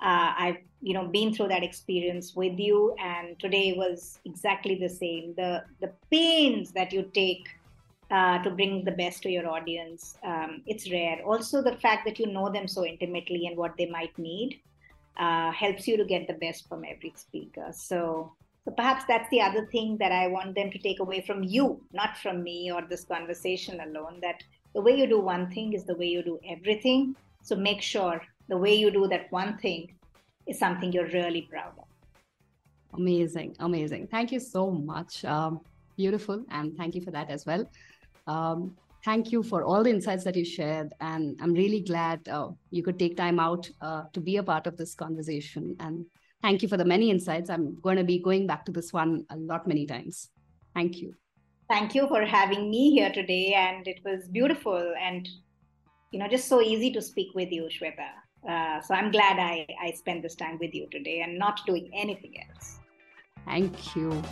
[0.00, 4.88] Uh, I've you know been through that experience with you, and today was exactly the
[4.88, 5.34] same.
[5.36, 7.48] The the pains that you take
[8.10, 11.22] uh, to bring the best to your audience, um, it's rare.
[11.24, 14.60] Also, the fact that you know them so intimately and what they might need
[15.16, 17.68] uh, helps you to get the best from every speaker.
[17.72, 18.32] So
[18.64, 21.80] so perhaps that's the other thing that I want them to take away from you,
[21.92, 24.42] not from me or this conversation alone, that
[24.74, 27.16] the way you do one thing is the way you do everything.
[27.42, 29.94] So make sure the way you do that one thing
[30.46, 31.84] is something you're really proud of.
[32.94, 34.08] Amazing, amazing.
[34.08, 35.24] Thank you so much.
[35.24, 35.60] Um,
[35.96, 36.44] beautiful.
[36.50, 37.70] And thank you for that as well.
[38.26, 40.92] Um, thank you for all the insights that you shared.
[41.00, 44.66] And I'm really glad uh, you could take time out uh, to be a part
[44.66, 45.76] of this conversation.
[45.78, 46.04] And
[46.42, 47.50] Thank you for the many insights.
[47.50, 50.30] I'm going to be going back to this one a lot many times.
[50.74, 51.14] Thank you.
[51.68, 53.52] Thank you for having me here today.
[53.54, 55.28] And it was beautiful and,
[56.10, 58.08] you know, just so easy to speak with you, Shweta.
[58.48, 61.90] Uh, so I'm glad I, I spent this time with you today and not doing
[61.92, 62.78] anything else.
[63.44, 64.22] Thank you.